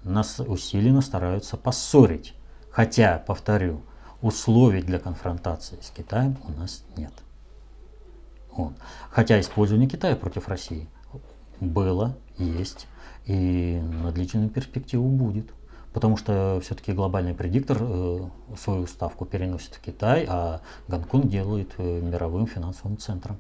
Нас 0.04 0.40
усиленно 0.40 1.02
стараются 1.02 1.58
поссорить. 1.58 2.36
Хотя, 2.70 3.18
повторю, 3.26 3.82
условий 4.22 4.84
для 4.84 5.00
конфронтации 5.00 5.80
с 5.82 5.90
Китаем 5.90 6.38
у 6.48 6.52
нас 6.60 6.84
нет. 6.98 7.14
Вот. 8.52 8.74
Хотя 9.10 9.40
использование 9.40 9.90
Китая 9.90 10.16
против 10.16 10.48
России 10.48 10.88
было, 11.60 12.16
есть 12.38 12.88
и 13.26 13.82
на 14.04 14.12
длительную 14.12 14.50
перспективу 14.50 15.08
будет. 15.08 15.48
Потому 15.94 16.18
что 16.18 16.60
все-таки 16.62 16.92
глобальный 16.92 17.34
предиктор 17.34 17.78
э, 17.80 18.20
свою 18.58 18.86
ставку 18.86 19.26
переносит 19.26 19.76
в 19.76 19.80
Китай, 19.80 20.26
а 20.28 20.60
Гонконг 20.90 21.28
делает 21.28 21.72
э, 21.78 22.02
мировым 22.02 22.48
финансовым 22.48 22.98
центром. 22.98 23.38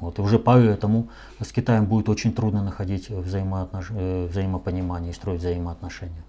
Вот, 0.00 0.18
и 0.18 0.22
уже 0.22 0.38
поэтому 0.38 1.08
с 1.40 1.52
Китаем 1.52 1.84
будет 1.84 2.08
очень 2.08 2.32
трудно 2.32 2.62
находить 2.62 3.10
взаимоотнош... 3.10 3.90
э, 3.90 4.28
взаимопонимание 4.28 5.10
и 5.10 5.14
строить 5.14 5.40
взаимоотношения. 5.40 6.24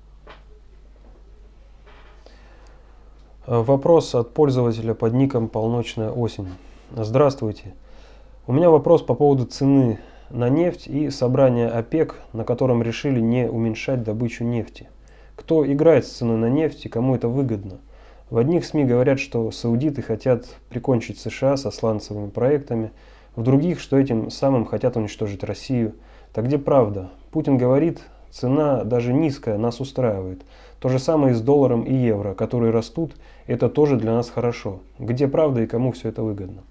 Вопрос 3.48 4.14
от 4.16 4.34
пользователя 4.34 4.94
под 4.94 5.14
ником 5.14 5.48
«Полночная 5.48 6.12
осень». 6.12 6.50
Здравствуйте. 6.92 7.74
У 8.46 8.52
меня 8.52 8.70
вопрос 8.70 9.04
по 9.04 9.14
поводу 9.14 9.46
цены 9.46 10.00
на 10.30 10.50
нефть 10.50 10.88
и 10.88 11.10
собрания 11.10 11.70
ОПЕК, 11.70 12.16
на 12.34 12.44
котором 12.44 12.84
решили 12.84 13.20
не 13.20 13.50
уменьшать 13.50 14.04
добычу 14.04 14.44
нефти. 14.44 14.88
Кто 15.36 15.66
играет 15.66 16.06
с 16.06 16.12
ценой 16.12 16.38
на 16.38 16.50
нефть 16.50 16.86
и 16.86 16.90
кому 16.90 17.16
это 17.16 17.28
выгодно? 17.28 17.78
В 18.30 18.38
одних 18.38 18.66
СМИ 18.66 18.86
говорят, 18.86 19.20
что 19.20 19.50
саудиты 19.52 20.02
хотят 20.02 20.46
прикончить 20.70 21.20
США 21.20 21.58
со 21.58 21.72
сланцевыми 21.72 22.30
проектами, 22.30 22.92
в 23.36 23.42
других, 23.42 23.80
что 23.80 23.98
этим 23.98 24.30
самым 24.30 24.66
хотят 24.66 24.98
уничтожить 24.98 25.44
Россию. 25.44 25.96
Так 26.34 26.46
где 26.46 26.58
правда? 26.60 27.10
Путин 27.32 27.58
говорит, 27.58 28.02
цена 28.30 28.84
даже 28.84 29.14
низкая 29.14 29.58
нас 29.58 29.80
устраивает. 29.80 30.42
То 30.80 30.90
же 30.90 31.00
самое 31.00 31.34
и 31.34 31.36
с 31.36 31.42
долларом 31.42 31.84
и 31.84 31.94
евро, 31.94 32.34
которые 32.34 32.72
растут, 32.72 33.16
это 33.48 33.70
тоже 33.70 33.98
для 33.98 34.14
нас 34.14 34.30
хорошо. 34.30 34.80
Где 35.00 35.28
правда 35.28 35.64
и 35.64 35.68
кому 35.68 35.92
все 35.92 36.10
это 36.10 36.22
выгодно? 36.22 36.62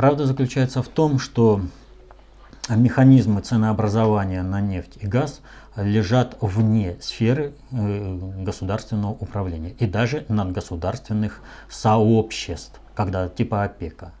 Правда 0.00 0.24
заключается 0.24 0.82
в 0.82 0.88
том, 0.88 1.18
что 1.18 1.60
механизмы 2.70 3.42
ценообразования 3.42 4.42
на 4.42 4.58
нефть 4.58 4.96
и 4.98 5.06
газ 5.06 5.42
лежат 5.76 6.38
вне 6.40 6.96
сферы 7.02 7.52
э, 7.70 8.18
государственного 8.38 9.12
управления 9.12 9.74
и 9.78 9.84
даже 9.84 10.24
надгосударственных 10.28 11.42
сообществ, 11.68 12.80
когда 12.94 13.28
типа 13.28 13.64
ОПЕКа. 13.64 14.12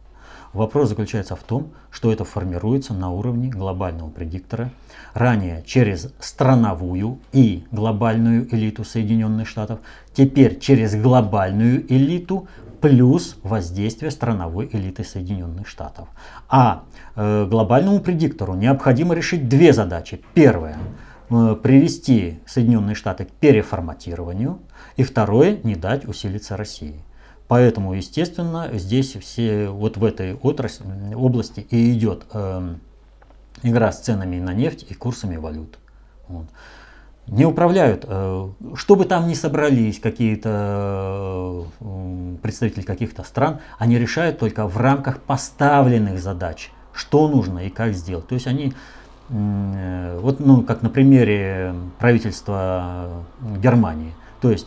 Вопрос 0.52 0.90
заключается 0.90 1.34
в 1.34 1.42
том, 1.42 1.70
что 1.90 2.12
это 2.12 2.26
формируется 2.26 2.92
на 2.92 3.10
уровне 3.10 3.48
глобального 3.48 4.10
предиктора, 4.10 4.72
ранее 5.14 5.62
через 5.66 6.12
страновую 6.18 7.20
и 7.32 7.64
глобальную 7.72 8.54
элиту 8.54 8.84
Соединенных 8.84 9.48
Штатов, 9.48 9.80
теперь 10.12 10.58
через 10.58 10.94
глобальную 10.94 11.90
элиту 11.90 12.48
плюс 12.80 13.36
воздействие 13.42 14.10
страновой 14.10 14.68
элиты 14.72 15.04
Соединенных 15.04 15.68
Штатов. 15.68 16.08
А 16.48 16.84
э, 17.16 17.46
глобальному 17.46 18.00
предиктору 18.00 18.54
необходимо 18.54 19.14
решить 19.14 19.48
две 19.48 19.72
задачи. 19.72 20.22
Первое 20.34 20.76
э, 21.30 21.56
привести 21.62 22.40
Соединенные 22.46 22.94
Штаты 22.94 23.24
к 23.26 23.30
переформатированию, 23.30 24.60
и 24.96 25.02
второе 25.02 25.58
не 25.62 25.76
дать 25.76 26.06
усилиться 26.06 26.56
России. 26.56 27.02
Поэтому, 27.48 27.94
естественно, 27.94 28.68
здесь 28.72 29.16
все 29.16 29.68
вот 29.68 29.96
в 29.96 30.04
этой 30.04 30.34
отрасли, 30.34 31.14
области 31.14 31.66
и 31.70 31.92
идет 31.92 32.24
э, 32.32 32.74
игра 33.62 33.92
с 33.92 34.00
ценами 34.00 34.38
на 34.38 34.54
нефть 34.54 34.86
и 34.88 34.94
курсами 34.94 35.36
валют. 35.36 35.78
Вот. 36.28 36.46
Не 37.30 37.46
управляют, 37.46 38.04
э, 38.08 38.48
что 38.74 38.96
бы 38.96 39.04
там 39.04 39.28
ни 39.28 39.34
собрались 39.34 40.00
какие-то 40.00 41.64
э, 41.80 42.36
представители 42.42 42.82
каких-то 42.82 43.22
стран, 43.22 43.60
они 43.78 43.98
решают 43.98 44.40
только 44.40 44.66
в 44.66 44.76
рамках 44.76 45.20
поставленных 45.20 46.18
задач, 46.18 46.72
что 46.92 47.28
нужно 47.28 47.60
и 47.60 47.70
как 47.70 47.92
сделать. 47.92 48.26
То 48.26 48.34
есть 48.34 48.48
они 48.48 48.72
э, 49.28 50.18
вот, 50.20 50.40
ну, 50.40 50.62
как 50.62 50.82
на 50.82 50.88
примере 50.90 51.72
правительства 52.00 53.24
Германии. 53.62 54.12
То 54.40 54.50
есть 54.50 54.66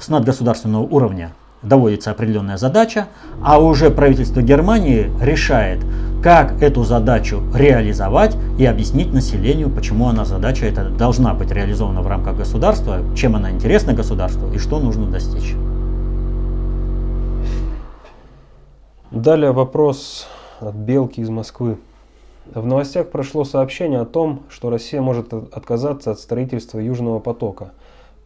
с 0.00 0.08
надгосударственного 0.08 0.82
уровня 0.82 1.32
доводится 1.62 2.10
определенная 2.10 2.56
задача, 2.56 3.08
а 3.42 3.58
уже 3.60 3.90
правительство 3.90 4.42
Германии 4.42 5.10
решает, 5.20 5.80
как 6.22 6.62
эту 6.62 6.84
задачу 6.84 7.42
реализовать 7.54 8.36
и 8.58 8.64
объяснить 8.64 9.12
населению, 9.12 9.70
почему 9.70 10.08
она 10.08 10.24
задача 10.24 10.66
эта 10.66 10.88
должна 10.88 11.34
быть 11.34 11.50
реализована 11.50 12.02
в 12.02 12.06
рамках 12.06 12.36
государства, 12.36 12.98
чем 13.16 13.36
она 13.36 13.50
интересна 13.50 13.92
государству 13.92 14.52
и 14.52 14.58
что 14.58 14.78
нужно 14.78 15.06
достичь. 15.06 15.54
Далее 19.10 19.52
вопрос 19.52 20.26
от 20.60 20.74
Белки 20.74 21.20
из 21.20 21.28
Москвы. 21.28 21.78
В 22.54 22.66
новостях 22.66 23.10
прошло 23.10 23.44
сообщение 23.44 24.00
о 24.00 24.04
том, 24.04 24.42
что 24.48 24.70
Россия 24.70 25.00
может 25.00 25.32
отказаться 25.32 26.10
от 26.10 26.18
строительства 26.18 26.78
Южного 26.78 27.20
потока– 27.20 27.72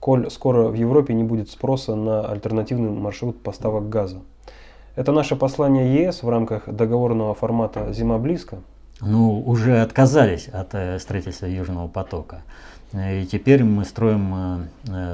коль 0.07 0.31
скоро 0.31 0.69
в 0.69 0.75
Европе 0.75 1.14
не 1.14 1.25
будет 1.25 1.51
спроса 1.51 1.97
на 1.97 2.21
альтернативный 2.21 2.90
маршрут 2.90 3.42
поставок 3.42 3.88
газа. 3.88 4.21
Это 4.95 5.11
наше 5.11 5.35
послание 5.35 6.05
ЕС 6.05 6.23
в 6.23 6.29
рамках 6.29 6.69
договорного 6.69 7.35
формата 7.35 7.92
«Зима 7.92 8.16
близко». 8.19 8.59
Ну, 9.01 9.40
уже 9.40 9.81
отказались 9.81 10.47
от 10.47 10.75
э, 10.75 11.01
строительства 11.01 11.47
Южного 11.47 11.88
потока. 11.88 12.42
И 12.92 13.27
теперь 13.27 13.64
мы 13.64 13.85
строим 13.85 14.35
э, 14.35 14.59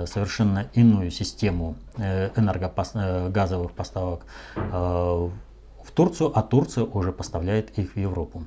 э, 0.02 0.06
совершенно 0.06 0.66
иную 0.74 1.10
систему 1.10 1.76
энергогазовых 1.96 3.72
поставок 3.72 4.26
в 4.54 5.90
Турцию, 5.94 6.32
а 6.34 6.42
Турция 6.42 6.84
уже 6.84 7.12
поставляет 7.12 7.78
их 7.78 7.94
в 7.94 7.96
Европу. 7.96 8.42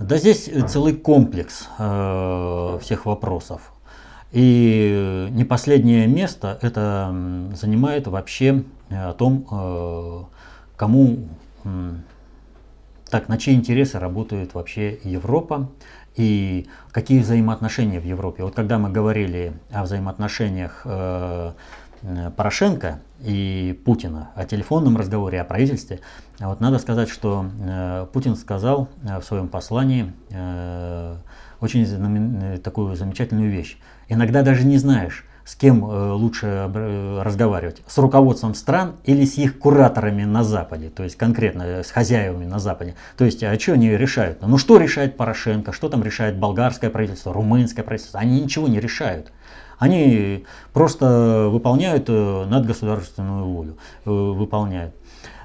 Да 0.00 0.16
здесь 0.16 0.50
целый 0.68 0.94
комплекс 0.94 1.68
всех 2.82 3.06
вопросов. 3.06 3.72
И 4.32 5.28
не 5.32 5.44
последнее 5.44 6.06
место 6.06 6.58
это 6.62 7.12
занимает 7.54 8.06
вообще 8.06 8.62
э, 8.88 9.08
о 9.08 9.12
том, 9.12 9.46
э, 9.50 10.22
кому, 10.76 11.28
так, 13.10 13.28
на 13.28 13.38
чьи 13.38 13.54
интересы 13.54 13.98
работает 13.98 14.54
вообще 14.54 15.00
Европа 15.02 15.68
и 16.14 16.68
какие 16.92 17.20
взаимоотношения 17.20 17.98
в 17.98 18.04
Европе. 18.04 18.44
Вот 18.44 18.54
когда 18.54 18.78
мы 18.78 18.90
говорили 18.90 19.52
о 19.72 19.82
взаимоотношениях 19.82 20.82
э, 20.84 21.52
Порошенко 22.36 23.00
и 23.20 23.78
Путина 23.84 24.30
о 24.34 24.44
телефонном 24.46 24.96
разговоре, 24.96 25.40
о 25.40 25.44
правительстве, 25.44 26.00
вот 26.38 26.60
надо 26.60 26.78
сказать, 26.78 27.10
что 27.10 27.44
Путин 28.14 28.36
сказал 28.36 28.88
в 29.02 29.20
своем 29.20 29.48
послании 29.48 30.10
очень 31.60 32.58
такую 32.62 32.96
замечательную 32.96 33.50
вещь. 33.50 33.76
Иногда 34.10 34.42
даже 34.42 34.66
не 34.66 34.76
знаешь, 34.76 35.24
с 35.44 35.54
кем 35.54 35.84
э, 35.84 36.12
лучше 36.12 36.46
э, 36.46 37.22
разговаривать? 37.22 37.80
С 37.86 37.96
руководством 37.96 38.54
стран 38.54 38.96
или 39.04 39.24
с 39.24 39.38
их 39.38 39.58
кураторами 39.58 40.24
на 40.24 40.44
Западе, 40.44 40.90
то 40.90 41.04
есть 41.04 41.16
конкретно 41.16 41.62
э, 41.62 41.84
с 41.84 41.90
хозяевами 41.90 42.44
на 42.44 42.58
Западе. 42.58 42.96
То 43.16 43.24
есть, 43.24 43.42
а 43.42 43.58
что 43.58 43.72
они 43.74 43.96
решают? 43.96 44.42
Ну 44.42 44.58
что 44.58 44.78
решает 44.78 45.16
Порошенко, 45.16 45.72
что 45.72 45.88
там 45.88 46.02
решает 46.02 46.36
болгарское 46.36 46.90
правительство, 46.90 47.32
румынское 47.32 47.84
правительство? 47.84 48.20
Они 48.20 48.40
ничего 48.40 48.66
не 48.68 48.80
решают. 48.80 49.32
Они 49.78 50.44
просто 50.74 51.48
выполняют 51.50 52.08
надгосударственную 52.08 53.46
волю, 53.46 53.78
выполняют 54.04 54.94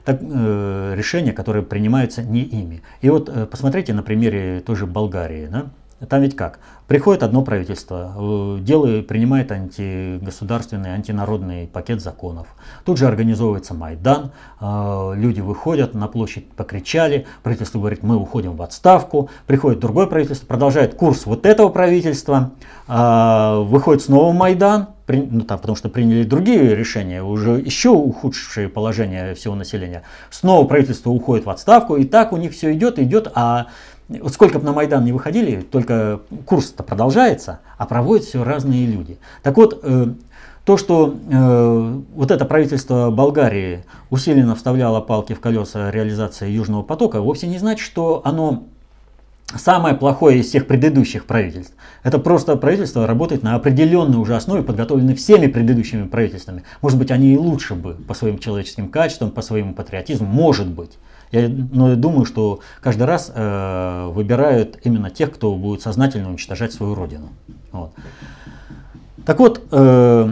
так, 0.06 0.20
э, 0.22 0.94
решения, 0.96 1.34
которые 1.34 1.64
принимаются 1.64 2.24
не 2.24 2.42
ими. 2.42 2.84
И 3.02 3.10
вот 3.10 3.28
э, 3.28 3.46
посмотрите 3.48 3.94
на 3.94 4.04
примере 4.04 4.62
той 4.62 4.76
же 4.76 4.86
Болгарии. 4.86 5.48
Да? 5.48 5.66
Там 6.10 6.22
ведь 6.22 6.36
как? 6.36 6.60
Приходит 6.88 7.24
одно 7.24 7.42
правительство, 7.42 8.14
э, 8.18 8.58
делает, 8.60 9.08
принимает 9.08 9.50
антигосударственный, 9.52 10.94
антинародный 10.94 11.68
пакет 11.68 12.02
законов. 12.02 12.48
Тут 12.84 12.98
же 12.98 13.08
организовывается 13.08 13.74
Майдан, 13.74 14.32
э, 14.60 15.14
люди 15.16 15.40
выходят 15.40 15.94
на 15.94 16.08
площадь, 16.08 16.52
покричали, 16.52 17.26
правительство 17.44 17.80
говорит, 17.80 18.04
мы 18.04 18.18
уходим 18.18 18.58
в 18.58 18.62
отставку. 18.62 19.30
Приходит 19.48 19.80
другое 19.80 20.06
правительство, 20.06 20.46
продолжает 20.46 20.96
курс 20.96 21.26
вот 21.26 21.46
этого 21.46 21.70
правительства, 21.70 22.52
э, 22.90 23.64
выходит 23.66 24.04
снова 24.04 24.34
Майдан, 24.34 24.90
ну, 25.08 25.42
там, 25.42 25.60
потому 25.60 25.76
что 25.76 25.88
приняли 25.90 26.24
другие 26.24 26.76
решения, 26.76 27.24
уже 27.24 27.52
еще 27.52 27.90
ухудшившие 27.90 28.70
положение 28.70 29.36
всего 29.36 29.56
населения. 29.56 30.04
Снова 30.30 30.68
правительство 30.68 31.12
уходит 31.12 31.46
в 31.46 31.50
отставку, 31.50 31.96
и 31.96 32.06
так 32.06 32.34
у 32.34 32.38
них 32.38 32.54
все 32.54 32.74
идет, 32.74 33.00
идет, 33.00 33.32
а 33.36 33.68
вот 34.08 34.34
сколько 34.34 34.60
бы 34.60 34.66
на 34.66 34.74
Майдан 34.74 35.04
не 35.04 35.12
выходили, 35.12 35.62
только 35.62 36.22
курс-то 36.46 36.84
продолжается, 36.84 37.60
а 37.78 37.86
проводят 37.86 38.26
все 38.26 38.44
разные 38.44 38.86
люди. 38.86 39.18
Так 39.42 39.58
вот, 39.58 39.80
э, 39.84 40.08
то, 40.64 40.78
что 40.78 41.16
э, 41.30 42.02
вот 42.16 42.32
это 42.32 42.46
правительство 42.46 43.12
Болгарии 43.12 43.84
усиленно 44.10 44.56
вставляло 44.56 45.02
палки 45.02 45.34
в 45.34 45.40
колеса 45.40 45.92
реализации 45.92 46.50
Южного 46.50 46.84
потока, 46.84 47.22
вовсе 47.22 47.48
не 47.48 47.60
значит, 47.60 47.86
что 47.86 48.22
оно 48.26 48.64
самое 49.56 49.96
плохое 49.96 50.40
из 50.40 50.48
всех 50.48 50.68
предыдущих 50.68 51.26
правительств. 51.26 51.74
Это 52.04 52.20
просто 52.20 52.56
правительство 52.56 53.06
работает 53.08 53.44
на 53.44 53.56
определенной 53.56 54.18
уже 54.18 54.36
основе, 54.36 54.64
подготовленной 54.64 55.16
всеми 55.16 55.48
предыдущими 55.48 56.08
правительствами. 56.08 56.64
Может 56.82 56.98
быть, 56.98 57.12
они 57.12 57.34
и 57.34 57.38
лучше 57.38 57.76
бы 57.76 57.94
по 57.94 58.14
своим 58.14 58.40
человеческим 58.40 58.90
качествам, 58.90 59.32
по 59.32 59.42
своему 59.42 59.74
патриотизму, 59.74 60.28
может 60.28 60.68
быть. 60.68 60.98
Я 61.32 61.50
но 61.50 61.96
думаю, 61.96 62.26
что 62.26 62.60
каждый 62.82 63.04
раз 63.04 63.32
э, 63.34 64.10
выбирают 64.12 64.80
именно 64.84 65.10
тех, 65.10 65.32
кто 65.34 65.56
будет 65.56 65.82
сознательно 65.82 66.30
уничтожать 66.30 66.74
свою 66.74 66.96
родину. 66.96 67.30
Вот. 67.72 67.92
Так 69.26 69.40
вот, 69.40 69.64
э, 69.72 70.30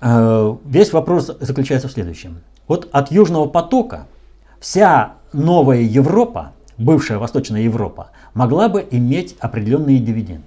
э, 0.00 0.56
весь 0.64 0.92
вопрос 0.92 1.30
заключается 1.40 1.88
в 1.88 1.92
следующем. 1.92 2.38
Вот 2.68 2.88
от 2.92 3.10
Южного 3.10 3.46
потока 3.46 4.06
вся 4.60 5.14
новая 5.32 5.82
Европа, 5.82 6.52
бывшая 6.78 7.18
Восточная 7.18 7.60
Европа, 7.60 8.10
могла 8.34 8.68
бы 8.68 8.86
иметь 8.90 9.36
определенные 9.40 9.98
дивиденды. 9.98 10.44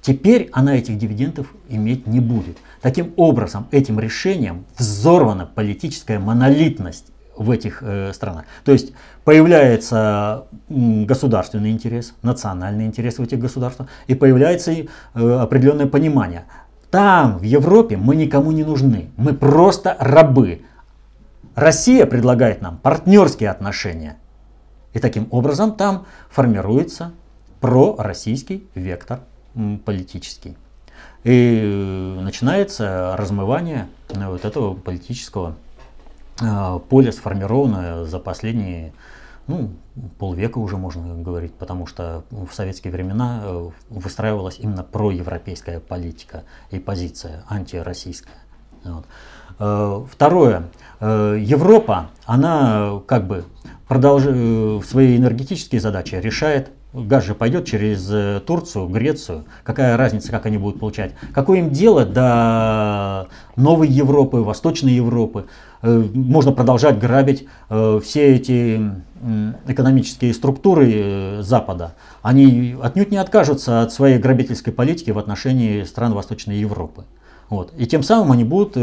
Теперь 0.00 0.48
она 0.52 0.76
этих 0.76 0.98
дивидендов 0.98 1.52
иметь 1.68 2.06
не 2.06 2.20
будет. 2.20 2.58
Таким 2.80 3.12
образом, 3.16 3.66
этим 3.70 3.98
решением 3.98 4.64
взорвана 4.78 5.46
политическая 5.52 6.18
монолитность 6.18 7.06
в 7.36 7.50
этих 7.50 7.82
э, 7.82 8.12
странах. 8.12 8.44
То 8.64 8.72
есть 8.72 8.92
появляется 9.24 10.46
государственный 10.68 11.70
интерес, 11.70 12.14
национальный 12.22 12.86
интерес 12.86 13.18
в 13.18 13.22
этих 13.22 13.38
государствах, 13.38 13.88
и 14.06 14.14
появляется 14.14 14.72
э, 14.72 14.84
определенное 15.14 15.86
понимание. 15.86 16.44
Там, 16.90 17.38
в 17.38 17.42
Европе, 17.42 17.96
мы 17.96 18.16
никому 18.16 18.52
не 18.52 18.64
нужны, 18.64 19.10
мы 19.16 19.34
просто 19.34 19.96
рабы. 19.98 20.62
Россия 21.54 22.06
предлагает 22.06 22.60
нам 22.62 22.78
партнерские 22.78 23.50
отношения. 23.50 24.16
И 24.92 24.98
таким 24.98 25.28
образом 25.30 25.74
там 25.74 26.06
формируется 26.30 27.12
пророссийский 27.60 28.66
вектор 28.74 29.20
политический. 29.84 30.56
И 31.24 31.60
э, 31.62 32.20
начинается 32.20 33.16
размывание 33.16 33.88
э, 34.10 34.28
вот 34.28 34.44
этого 34.44 34.74
политического 34.74 35.56
поле 36.88 37.12
сформированное 37.12 38.04
за 38.04 38.18
последние 38.18 38.92
ну, 39.46 39.70
полвека 40.18 40.58
уже 40.58 40.76
можно 40.76 41.14
говорить, 41.22 41.54
потому 41.54 41.86
что 41.86 42.24
в 42.30 42.52
советские 42.52 42.92
времена 42.92 43.42
э, 43.44 43.70
выстраивалась 43.90 44.58
именно 44.58 44.82
проевропейская 44.82 45.80
политика 45.80 46.44
и 46.70 46.78
позиция 46.78 47.44
антироссийская. 47.48 48.34
Вот. 48.84 49.06
Э, 49.58 50.04
второе. 50.10 50.64
Э, 51.00 51.36
Европа, 51.38 52.10
она 52.24 53.00
как 53.06 53.26
бы 53.26 53.44
продолж... 53.86 54.24
свои 54.84 55.16
энергетические 55.16 55.80
задачи 55.80 56.16
решает 56.16 56.70
Газ 57.04 57.24
же 57.24 57.34
пойдет 57.34 57.66
через 57.66 58.42
Турцию, 58.44 58.88
Грецию. 58.88 59.44
Какая 59.64 59.96
разница, 59.96 60.30
как 60.30 60.46
они 60.46 60.58
будут 60.58 60.80
получать? 60.80 61.12
Какое 61.34 61.58
им 61.58 61.70
дело 61.70 62.04
до 62.04 63.28
новой 63.56 63.88
Европы, 63.88 64.38
Восточной 64.38 64.94
Европы? 64.94 65.46
Э, 65.82 66.04
можно 66.14 66.52
продолжать 66.52 66.98
грабить 66.98 67.46
э, 67.68 68.00
все 68.02 68.34
эти 68.34 68.80
экономические 69.66 70.34
структуры 70.34 70.92
э, 70.92 71.42
Запада. 71.42 71.94
Они 72.22 72.76
отнюдь 72.82 73.10
не 73.10 73.18
откажутся 73.18 73.82
от 73.82 73.92
своей 73.92 74.18
грабительской 74.18 74.72
политики 74.72 75.10
в 75.10 75.18
отношении 75.18 75.84
стран 75.84 76.14
Восточной 76.14 76.58
Европы. 76.58 77.04
Вот. 77.48 77.72
И 77.76 77.86
тем 77.86 78.02
самым 78.02 78.32
они 78.32 78.42
будут 78.42 78.74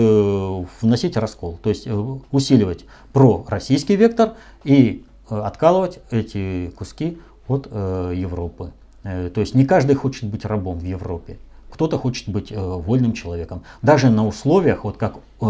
вносить 0.82 1.17
раскол, 1.17 1.60
то 1.62 1.69
есть 1.69 1.86
усиливать 2.32 2.86
пророссийский 3.12 3.97
вектор 3.97 4.36
и 4.63 5.04
откалывать 5.28 5.99
эти 6.12 6.71
куски 6.78 7.17
от 7.47 7.67
Европы. 7.67 8.71
То 9.03 9.41
есть 9.41 9.53
не 9.53 9.65
каждый 9.65 9.95
хочет 9.95 10.29
быть 10.29 10.45
рабом 10.45 10.79
в 10.79 10.84
Европе 10.84 11.38
кто-то 11.73 11.97
хочет 11.97 12.29
быть 12.29 12.51
э, 12.51 12.56
вольным 12.56 13.13
человеком. 13.13 13.63
Даже 13.82 14.10
на 14.10 14.27
условиях, 14.27 14.84
вот 14.84 14.97
как 14.97 15.15
э, 15.41 15.45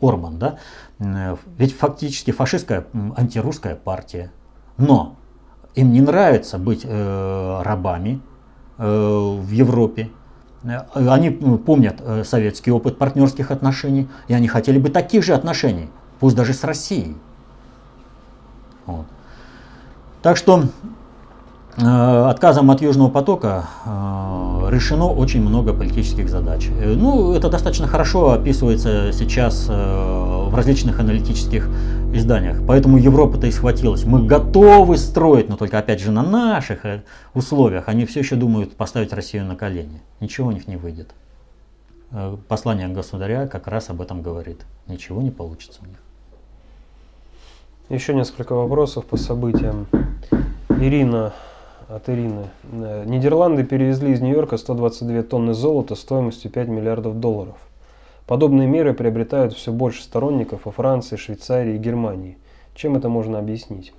Орбан, 0.00 0.38
да, 0.38 0.58
э, 1.00 1.36
ведь 1.58 1.74
фактически 1.76 2.30
фашистская 2.30 2.86
антирусская 3.16 3.74
партия. 3.74 4.30
Но 4.76 5.16
им 5.74 5.92
не 5.92 6.00
нравится 6.00 6.58
быть 6.58 6.82
э, 6.84 7.62
рабами 7.62 8.20
э, 8.78 8.84
в 8.86 9.50
Европе. 9.50 10.10
Э, 10.62 10.82
они 10.94 11.30
помнят 11.30 11.96
э, 12.00 12.22
советский 12.22 12.70
опыт 12.70 12.96
партнерских 12.96 13.50
отношений, 13.50 14.08
и 14.28 14.34
они 14.34 14.46
хотели 14.46 14.78
бы 14.78 14.90
таких 14.90 15.24
же 15.24 15.34
отношений, 15.34 15.88
пусть 16.20 16.36
даже 16.36 16.54
с 16.54 16.62
Россией. 16.62 17.16
Вот. 18.86 19.06
Так 20.22 20.36
что 20.36 20.62
Э, 20.62 20.97
отказом 21.80 22.70
от 22.70 22.80
Южного 22.80 23.08
потока 23.08 23.66
э, 23.84 24.68
решено 24.70 25.06
очень 25.06 25.42
много 25.42 25.72
политических 25.72 26.28
задач. 26.28 26.68
Э, 26.68 26.94
ну, 26.94 27.32
это 27.32 27.48
достаточно 27.48 27.86
хорошо 27.86 28.32
описывается 28.32 29.12
сейчас 29.12 29.68
в 29.68 30.54
различных 30.54 30.98
аналитических 30.98 31.68
изданиях. 32.12 32.62
Поэтому 32.66 32.98
Европа-то 32.98 33.46
и 33.46 33.50
схватилась. 33.50 34.04
Мы 34.04 34.26
готовы 34.26 34.96
строить, 34.96 35.48
но 35.48 35.56
только 35.56 35.78
опять 35.78 36.00
же 36.00 36.10
на 36.10 36.22
наших 36.22 36.80
условиях. 37.34 37.84
Они 37.88 38.06
все 38.06 38.20
еще 38.20 38.34
думают 38.34 38.74
поставить 38.74 39.12
Россию 39.12 39.44
на 39.44 39.56
колени. 39.56 40.00
Ничего 40.20 40.48
у 40.48 40.52
них 40.52 40.66
не 40.66 40.76
выйдет. 40.76 41.10
Послание 42.48 42.88
государя 42.88 43.46
как 43.46 43.66
раз 43.68 43.90
об 43.90 44.00
этом 44.00 44.22
говорит. 44.22 44.62
Ничего 44.86 45.20
не 45.20 45.30
получится 45.30 45.80
у 45.82 45.86
них. 45.86 45.98
Еще 47.90 48.14
несколько 48.14 48.54
вопросов 48.54 49.04
по 49.04 49.16
событиям. 49.16 49.86
Ирина 50.70 51.32
от 51.88 52.08
Ирины. 52.08 52.50
Э, 52.70 53.04
Нидерланды 53.06 53.64
перевезли 53.64 54.12
из 54.12 54.20
Нью-Йорка 54.20 54.56
122 54.56 55.22
тонны 55.22 55.54
золота 55.54 55.94
стоимостью 55.94 56.50
5 56.50 56.68
миллиардов 56.68 57.18
долларов. 57.18 57.56
Подобные 58.26 58.68
меры 58.68 58.92
приобретают 58.92 59.54
все 59.54 59.72
больше 59.72 60.02
сторонников 60.02 60.66
во 60.66 60.72
Франции, 60.72 61.16
Швейцарии 61.16 61.76
и 61.76 61.78
Германии. 61.78 62.36
Чем 62.74 62.96
это 62.96 63.08
можно 63.08 63.38
объяснить? 63.38 63.94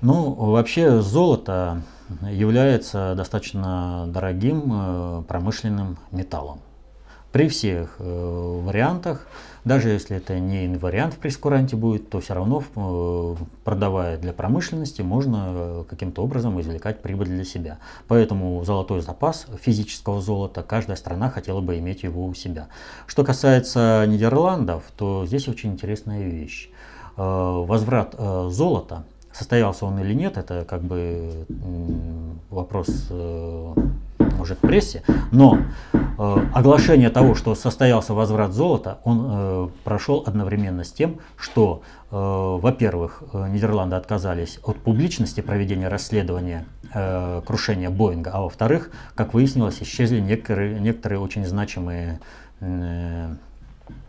Ну, 0.00 0.32
вообще 0.32 1.00
золото 1.00 1.82
является 2.22 3.14
достаточно 3.16 4.06
дорогим 4.08 4.72
э, 4.72 5.22
промышленным 5.28 5.98
металлом. 6.10 6.60
При 7.32 7.48
всех 7.48 7.96
э, 7.98 8.60
вариантах, 8.64 9.26
даже 9.64 9.90
если 9.90 10.16
это 10.16 10.38
не 10.38 10.64
инвариант 10.64 11.12
в 11.12 11.18
прескуранте 11.18 11.76
будет, 11.76 12.08
то 12.08 12.20
все 12.20 12.32
равно, 12.32 12.64
э, 12.74 13.34
продавая 13.64 14.16
для 14.16 14.32
промышленности, 14.32 15.02
можно 15.02 15.48
э, 15.50 15.84
каким-то 15.90 16.22
образом 16.22 16.58
извлекать 16.58 17.02
прибыль 17.02 17.26
для 17.26 17.44
себя. 17.44 17.78
Поэтому 18.06 18.64
золотой 18.64 19.02
запас 19.02 19.46
физического 19.60 20.22
золота, 20.22 20.62
каждая 20.62 20.96
страна 20.96 21.28
хотела 21.28 21.60
бы 21.60 21.78
иметь 21.78 22.02
его 22.02 22.26
у 22.26 22.32
себя. 22.32 22.68
Что 23.06 23.24
касается 23.24 24.06
Нидерландов, 24.08 24.84
то 24.96 25.26
здесь 25.26 25.48
очень 25.48 25.72
интересная 25.72 26.24
вещь. 26.24 26.70
Э, 27.18 27.64
возврат 27.66 28.14
э, 28.16 28.48
золота, 28.50 29.04
состоялся 29.32 29.84
он 29.84 29.98
или 29.98 30.14
нет, 30.14 30.38
это 30.38 30.64
как 30.64 30.82
бы 30.82 31.44
вопрос 32.48 33.08
э, 33.10 33.74
уже 34.40 34.54
к 34.54 34.58
прессе, 34.58 35.02
но 35.30 35.58
э, 35.92 35.98
оглашение 36.54 37.10
того, 37.10 37.34
что 37.34 37.54
состоялся 37.54 38.14
возврат 38.14 38.52
золота, 38.52 38.98
он 39.04 39.26
э, 39.28 39.68
прошел 39.84 40.22
одновременно 40.26 40.84
с 40.84 40.92
тем, 40.92 41.18
что, 41.36 41.82
э, 42.10 42.14
во-первых, 42.16 43.22
э, 43.32 43.48
Нидерланды 43.48 43.96
отказались 43.96 44.58
от 44.64 44.78
публичности 44.78 45.40
проведения 45.40 45.88
расследования 45.88 46.64
э, 46.94 47.42
крушения 47.46 47.90
Боинга, 47.90 48.30
а 48.32 48.42
во-вторых, 48.42 48.90
как 49.14 49.34
выяснилось, 49.34 49.82
исчезли 49.82 50.20
некоторые, 50.20 50.80
некоторые 50.80 51.20
очень 51.20 51.44
значимые 51.44 52.20
э, 52.60 53.34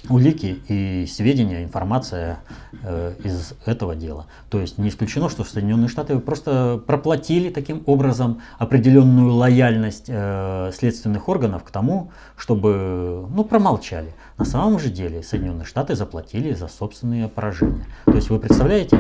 улики 0.08 0.62
и 0.68 1.06
сведения, 1.06 1.64
информация 1.64 2.40
э, 2.84 3.14
из 3.24 3.54
этого 3.66 3.96
дела. 3.96 4.28
То 4.50 4.60
есть 4.60 4.78
не 4.78 4.90
исключено, 4.90 5.30
что 5.30 5.44
Соединенные 5.44 5.90
Штаты 5.90 6.20
просто 6.20 6.82
проплатили 6.86 7.50
таким 7.50 7.84
образом 7.86 8.42
определенную 8.58 9.34
лояльность 9.34 10.06
э, 10.08 10.72
следственных 10.74 11.28
органов 11.28 11.64
к 11.64 11.72
тому, 11.72 12.12
чтобы 12.38 13.28
ну, 13.30 13.44
промолчали. 13.44 14.14
На 14.38 14.46
самом 14.46 14.80
же 14.80 14.90
деле 14.90 15.22
Соединенные 15.22 15.66
Штаты 15.66 15.96
заплатили 15.96 16.54
за 16.54 16.68
собственные 16.68 17.28
поражения. 17.28 17.86
То 18.06 18.14
есть 18.14 18.30
вы 18.30 18.40
представляете, 18.40 19.00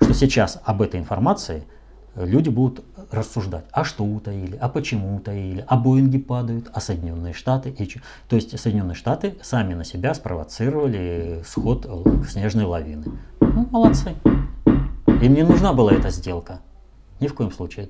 что 0.00 0.14
сейчас 0.14 0.60
об 0.64 0.80
этой 0.82 1.00
информации 1.00 1.64
люди 2.16 2.48
будут 2.48 2.84
рассуждать, 3.10 3.64
а 3.72 3.84
что 3.84 4.04
утаили, 4.04 4.56
а 4.60 4.68
почему 4.68 5.16
утаили, 5.16 5.64
а 5.68 5.76
Боинги 5.76 6.18
падают, 6.18 6.70
а 6.72 6.80
Соединенные 6.80 7.32
Штаты. 7.32 7.70
И... 7.70 8.00
То 8.28 8.36
есть 8.36 8.58
Соединенные 8.58 8.94
Штаты 8.94 9.36
сами 9.42 9.74
на 9.74 9.84
себя 9.84 10.14
спровоцировали 10.14 11.42
сход 11.46 11.86
снежной 12.28 12.64
лавины. 12.64 13.04
Ну, 13.40 13.68
молодцы. 13.70 14.14
Им 15.22 15.34
не 15.34 15.42
нужна 15.42 15.72
была 15.72 15.92
эта 15.92 16.10
сделка. 16.10 16.60
Ни 17.20 17.28
в 17.28 17.34
коем 17.34 17.52
случае. 17.52 17.88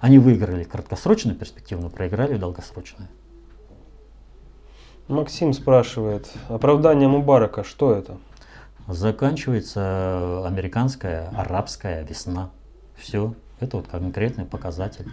Они 0.00 0.18
выиграли 0.18 0.64
краткосрочную 0.64 1.36
перспективу, 1.36 1.82
но 1.82 1.88
проиграли 1.88 2.36
долгосрочную. 2.36 3.08
Максим 5.08 5.52
спрашивает, 5.52 6.28
оправдание 6.48 7.08
Мубарака, 7.08 7.62
что 7.62 7.92
это? 7.94 8.18
Заканчивается 8.88 10.44
американская, 10.46 11.28
арабская 11.28 12.02
весна. 12.04 12.50
Все, 12.96 13.34
это 13.60 13.76
вот 13.78 13.88
конкретный 13.88 14.44
показатель. 14.44 15.08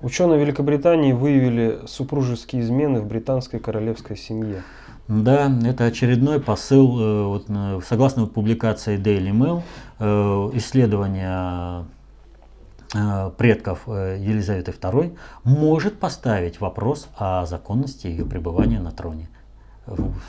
Ученые 0.00 0.38
Великобритании 0.38 1.12
выявили 1.12 1.80
супружеские 1.86 2.62
измены 2.62 3.00
в 3.00 3.06
британской 3.06 3.58
королевской 3.58 4.16
семье. 4.16 4.62
Да, 5.08 5.50
это 5.64 5.84
очередной 5.84 6.40
посыл, 6.40 7.00
э, 7.00 7.26
вот, 7.26 7.44
э, 7.48 7.80
согласно 7.86 8.26
публикации 8.26 8.98
Daily 8.98 9.30
Mail, 9.30 9.62
э, 9.98 10.50
исследование 10.54 11.84
предков 13.36 13.88
Елизаветы 13.88 14.70
II 14.70 15.18
может 15.42 15.98
поставить 15.98 16.60
вопрос 16.60 17.08
о 17.16 17.44
законности 17.44 18.06
ее 18.06 18.24
пребывания 18.24 18.78
на 18.78 18.92
троне. 18.92 19.28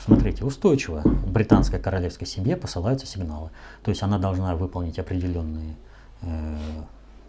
Смотрите, 0.04 0.44
устойчиво 0.44 1.02
британской 1.04 1.78
королевской 1.78 2.26
семье 2.26 2.56
посылаются 2.56 3.06
сигналы. 3.06 3.50
То 3.84 3.90
есть 3.90 4.02
она 4.02 4.18
должна 4.18 4.56
выполнить 4.56 4.98
определенные 4.98 5.76
Э, 6.22 6.56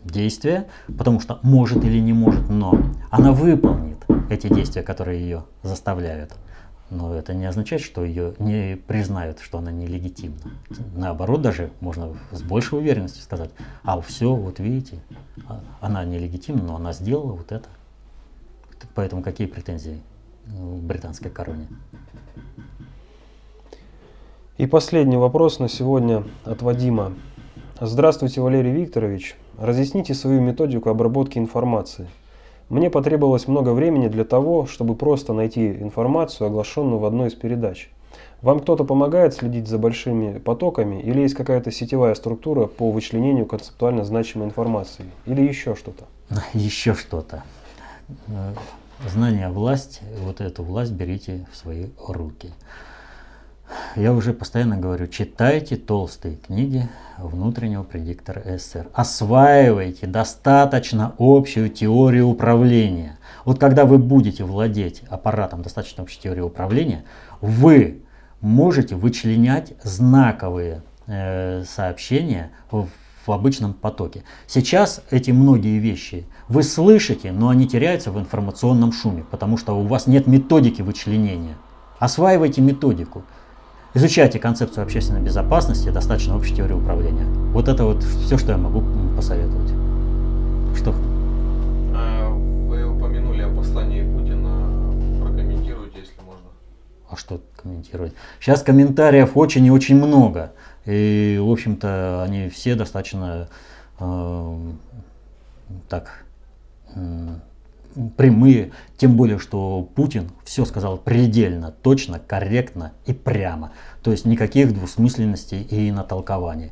действия, 0.03 0.67
потому 0.97 1.19
что 1.19 1.39
может 1.43 1.83
или 1.83 1.99
не 1.99 2.13
может, 2.13 2.49
но 2.49 2.79
она 3.09 3.33
выполнит 3.33 3.97
эти 4.29 4.47
действия, 4.47 4.81
которые 4.81 5.21
ее 5.21 5.43
заставляют. 5.61 6.33
Но 6.89 7.13
это 7.13 7.33
не 7.33 7.45
означает, 7.45 7.83
что 7.83 8.03
ее 8.03 8.33
не 8.39 8.75
признают, 8.75 9.39
что 9.39 9.59
она 9.59 9.71
нелегитимна. 9.71 10.39
Наоборот, 10.95 11.41
даже 11.41 11.71
можно 11.81 12.15
с 12.31 12.41
большей 12.41 12.79
уверенностью 12.79 13.21
сказать, 13.21 13.51
а 13.83 13.99
все, 14.01 14.33
вот 14.33 14.59
видите, 14.59 14.99
а, 15.47 15.61
она 15.81 16.03
нелегитимна, 16.03 16.63
но 16.63 16.75
она 16.77 16.93
сделала 16.93 17.33
вот 17.33 17.51
это. 17.51 17.69
Поэтому 18.95 19.21
какие 19.21 19.45
претензии 19.45 20.01
в 20.47 20.81
британской 20.81 21.29
короне? 21.29 21.67
И 24.57 24.65
последний 24.65 25.17
вопрос 25.17 25.59
на 25.59 25.69
сегодня 25.69 26.23
от 26.43 26.61
Вадима. 26.61 27.13
Здравствуйте, 27.81 28.41
Валерий 28.41 28.73
Викторович. 28.73 29.37
Разъясните 29.57 30.13
свою 30.13 30.41
методику 30.41 30.89
обработки 30.89 31.37
информации. 31.37 32.09
Мне 32.67 32.89
потребовалось 32.89 33.47
много 33.47 33.69
времени 33.69 34.09
для 34.09 34.25
того, 34.25 34.65
чтобы 34.65 34.95
просто 34.95 35.31
найти 35.31 35.71
информацию, 35.71 36.47
оглашенную 36.47 36.99
в 36.99 37.05
одной 37.05 37.29
из 37.29 37.35
передач. 37.35 37.89
Вам 38.41 38.59
кто-то 38.59 38.83
помогает 38.83 39.33
следить 39.33 39.69
за 39.69 39.77
большими 39.77 40.39
потоками 40.39 41.01
или 41.01 41.21
есть 41.21 41.35
какая-то 41.35 41.71
сетевая 41.71 42.15
структура 42.15 42.65
по 42.65 42.91
вычленению 42.91 43.45
концептуально 43.45 44.03
значимой 44.03 44.47
информации? 44.47 45.05
Или 45.25 45.41
еще 45.41 45.73
что-то? 45.73 46.03
Еще 46.53 46.95
что-то. 46.95 47.43
Знание 49.07 49.47
власть, 49.47 50.01
вот 50.25 50.41
эту 50.41 50.63
власть 50.63 50.91
берите 50.91 51.47
в 51.49 51.55
свои 51.55 51.85
руки. 52.05 52.51
Я 53.95 54.13
уже 54.13 54.33
постоянно 54.33 54.77
говорю, 54.77 55.07
читайте 55.07 55.75
толстые 55.75 56.35
книги 56.35 56.87
внутреннего 57.17 57.83
предиктора 57.83 58.41
СССР. 58.57 58.87
Осваивайте 58.93 60.07
достаточно 60.07 61.13
общую 61.17 61.69
теорию 61.69 62.27
управления. 62.27 63.17
Вот 63.45 63.59
когда 63.59 63.85
вы 63.85 63.97
будете 63.97 64.43
владеть 64.43 65.03
аппаратом 65.09 65.61
достаточно 65.61 66.03
общей 66.03 66.21
теории 66.21 66.41
управления, 66.41 67.03
вы 67.41 68.01
можете 68.41 68.95
вычленять 68.95 69.73
знаковые 69.83 70.83
э, 71.07 71.63
сообщения 71.65 72.51
в, 72.71 72.87
в 73.25 73.31
обычном 73.31 73.73
потоке. 73.73 74.23
Сейчас 74.47 75.01
эти 75.11 75.31
многие 75.31 75.77
вещи 75.79 76.25
вы 76.47 76.63
слышите, 76.63 77.31
но 77.31 77.49
они 77.49 77.67
теряются 77.67 78.11
в 78.11 78.19
информационном 78.19 78.91
шуме, 78.91 79.23
потому 79.29 79.57
что 79.57 79.77
у 79.79 79.85
вас 79.85 80.07
нет 80.07 80.27
методики 80.27 80.81
вычленения. 80.81 81.55
Осваивайте 81.99 82.61
методику. 82.61 83.23
Изучайте 83.95 84.37
концепцию 84.37 84.83
общественной 84.83 85.19
безопасности, 85.19 85.89
достаточно 85.89 86.35
общей 86.35 86.55
теории 86.55 86.73
управления. 86.73 87.25
Вот 87.51 87.67
это 87.67 87.85
вот 87.85 88.03
все, 88.03 88.37
что 88.37 88.51
я 88.51 88.57
могу 88.57 88.83
посоветовать. 89.15 89.69
Что? 90.77 90.93
А, 91.95 92.29
вы 92.29 92.85
упомянули 92.85 93.41
о 93.41 93.49
послании 93.49 94.03
Путина. 94.03 95.23
Прокомментируйте, 95.23 96.01
если 96.01 96.21
можно. 96.21 96.45
А 97.09 97.15
что 97.15 97.41
комментировать? 97.55 98.13
Сейчас 98.39 98.61
комментариев 98.61 99.35
очень 99.35 99.65
и 99.65 99.71
очень 99.71 99.95
много. 99.95 100.51
И, 100.85 101.39
в 101.41 101.49
общем-то, 101.49 102.21
они 102.21 102.47
все 102.49 102.75
достаточно 102.75 103.49
э, 103.99 104.57
так 105.87 106.25
э, 106.93 107.27
прямые, 108.17 108.71
тем 108.97 109.15
более, 109.15 109.39
что 109.39 109.87
Путин 109.95 110.29
все 110.43 110.65
сказал 110.65 110.97
предельно, 110.97 111.71
точно, 111.71 112.19
корректно 112.19 112.93
и 113.05 113.13
прямо. 113.13 113.71
То 114.01 114.11
есть 114.11 114.25
никаких 114.25 114.73
двусмысленностей 114.73 115.61
и 115.61 115.91
натолкований. 115.91 116.71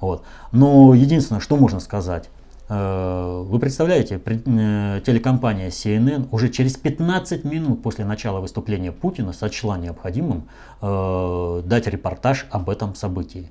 Вот. 0.00 0.24
Но 0.52 0.94
единственное, 0.94 1.40
что 1.40 1.56
можно 1.56 1.80
сказать, 1.80 2.28
э, 2.68 3.44
вы 3.46 3.58
представляете, 3.58 4.20
э, 4.24 5.00
телекомпания 5.04 5.68
CNN 5.68 6.28
уже 6.30 6.48
через 6.48 6.76
15 6.76 7.44
минут 7.44 7.82
после 7.82 8.04
начала 8.04 8.40
выступления 8.40 8.92
Путина 8.92 9.32
сочла 9.32 9.78
необходимым 9.78 10.48
э, 10.82 11.62
дать 11.64 11.86
репортаж 11.86 12.46
об 12.50 12.68
этом 12.70 12.94
событии. 12.94 13.50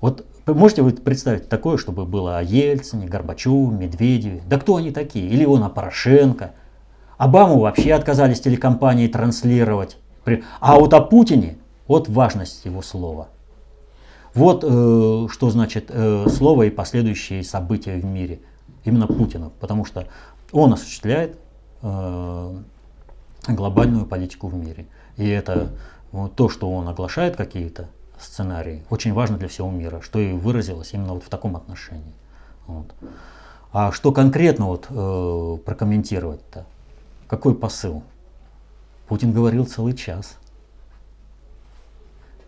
Вот 0.00 0.26
можете 0.54 0.82
вы 0.82 0.92
представить 0.92 1.48
такое, 1.48 1.76
чтобы 1.76 2.04
было 2.04 2.38
о 2.38 2.42
Ельцине, 2.42 3.08
Горбачеве, 3.08 3.76
Медведеве? 3.76 4.42
Да 4.48 4.58
кто 4.58 4.76
они 4.76 4.92
такие? 4.92 5.28
Или 5.28 5.44
он 5.44 5.64
о 5.64 5.68
Порошенко? 5.68 6.52
Обаму 7.18 7.58
вообще 7.58 7.94
отказались 7.94 8.40
телекомпании 8.40 9.08
транслировать. 9.08 9.98
А 10.60 10.78
вот 10.78 10.94
о 10.94 11.00
Путине, 11.00 11.58
вот 11.88 12.08
важность 12.08 12.64
его 12.64 12.82
слова. 12.82 13.28
Вот 14.34 14.64
э, 14.64 15.26
что 15.30 15.50
значит 15.50 15.86
э, 15.88 16.26
слово 16.28 16.64
и 16.64 16.70
последующие 16.70 17.42
события 17.42 17.96
в 17.96 18.04
мире. 18.04 18.40
Именно 18.84 19.06
Путина. 19.06 19.50
Потому 19.60 19.84
что 19.84 20.06
он 20.52 20.74
осуществляет 20.74 21.38
э, 21.82 22.56
глобальную 23.48 24.04
политику 24.06 24.48
в 24.48 24.54
мире. 24.54 24.86
И 25.16 25.26
это 25.26 25.70
вот, 26.12 26.34
то, 26.36 26.48
что 26.48 26.70
он 26.70 26.86
оглашает 26.86 27.34
какие-то 27.34 27.88
сценарий 28.18 28.82
очень 28.90 29.12
важно 29.12 29.36
для 29.36 29.48
всего 29.48 29.70
мира, 29.70 30.00
что 30.00 30.18
и 30.18 30.32
выразилось 30.32 30.92
именно 30.92 31.14
вот 31.14 31.24
в 31.24 31.28
таком 31.28 31.56
отношении. 31.56 32.12
Вот. 32.66 32.92
А 33.72 33.92
что 33.92 34.12
конкретно 34.12 34.66
вот, 34.66 34.86
э, 34.88 35.58
прокомментировать-то? 35.64 36.64
Какой 37.28 37.54
посыл? 37.54 38.02
Путин 39.08 39.32
говорил 39.32 39.66
целый 39.66 39.94
час. 39.94 40.36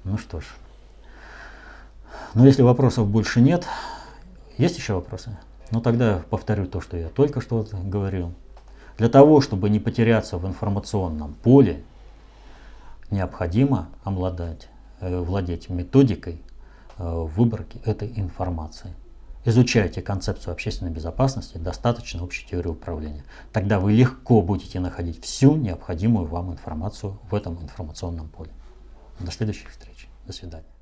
Ну 0.04 0.16
что 0.16 0.40
ж. 0.40 0.44
Но 2.34 2.46
если 2.46 2.62
вопросов 2.62 3.08
больше 3.08 3.40
нет, 3.40 3.66
есть 4.56 4.76
еще 4.78 4.94
вопросы? 4.94 5.36
Ну 5.70 5.80
тогда 5.80 6.22
повторю 6.30 6.66
то, 6.66 6.80
что 6.80 6.96
я 6.96 7.08
только 7.08 7.40
что 7.40 7.66
говорил. 7.72 8.32
Для 8.96 9.08
того, 9.08 9.40
чтобы 9.40 9.70
не 9.70 9.78
потеряться 9.78 10.38
в 10.38 10.46
информационном 10.46 11.34
поле, 11.34 11.82
необходимо 13.10 13.88
обладать, 14.02 14.68
владеть 15.00 15.68
методикой 15.68 16.42
э, 16.96 17.08
выборки 17.08 17.80
этой 17.84 18.12
информации. 18.16 18.94
Изучайте 19.44 20.02
концепцию 20.02 20.52
общественной 20.52 20.90
безопасности, 20.90 21.56
достаточно 21.56 22.22
общей 22.22 22.46
теории 22.46 22.68
управления. 22.68 23.24
Тогда 23.52 23.80
вы 23.80 23.92
легко 23.92 24.42
будете 24.42 24.80
находить 24.80 25.24
всю 25.24 25.56
необходимую 25.56 26.26
вам 26.26 26.52
информацию 26.52 27.18
в 27.30 27.34
этом 27.34 27.62
информационном 27.62 28.28
поле. 28.28 28.50
До 29.20 29.30
следующих 29.30 29.70
встреч. 29.70 30.08
До 30.26 30.32
свидания. 30.32 30.77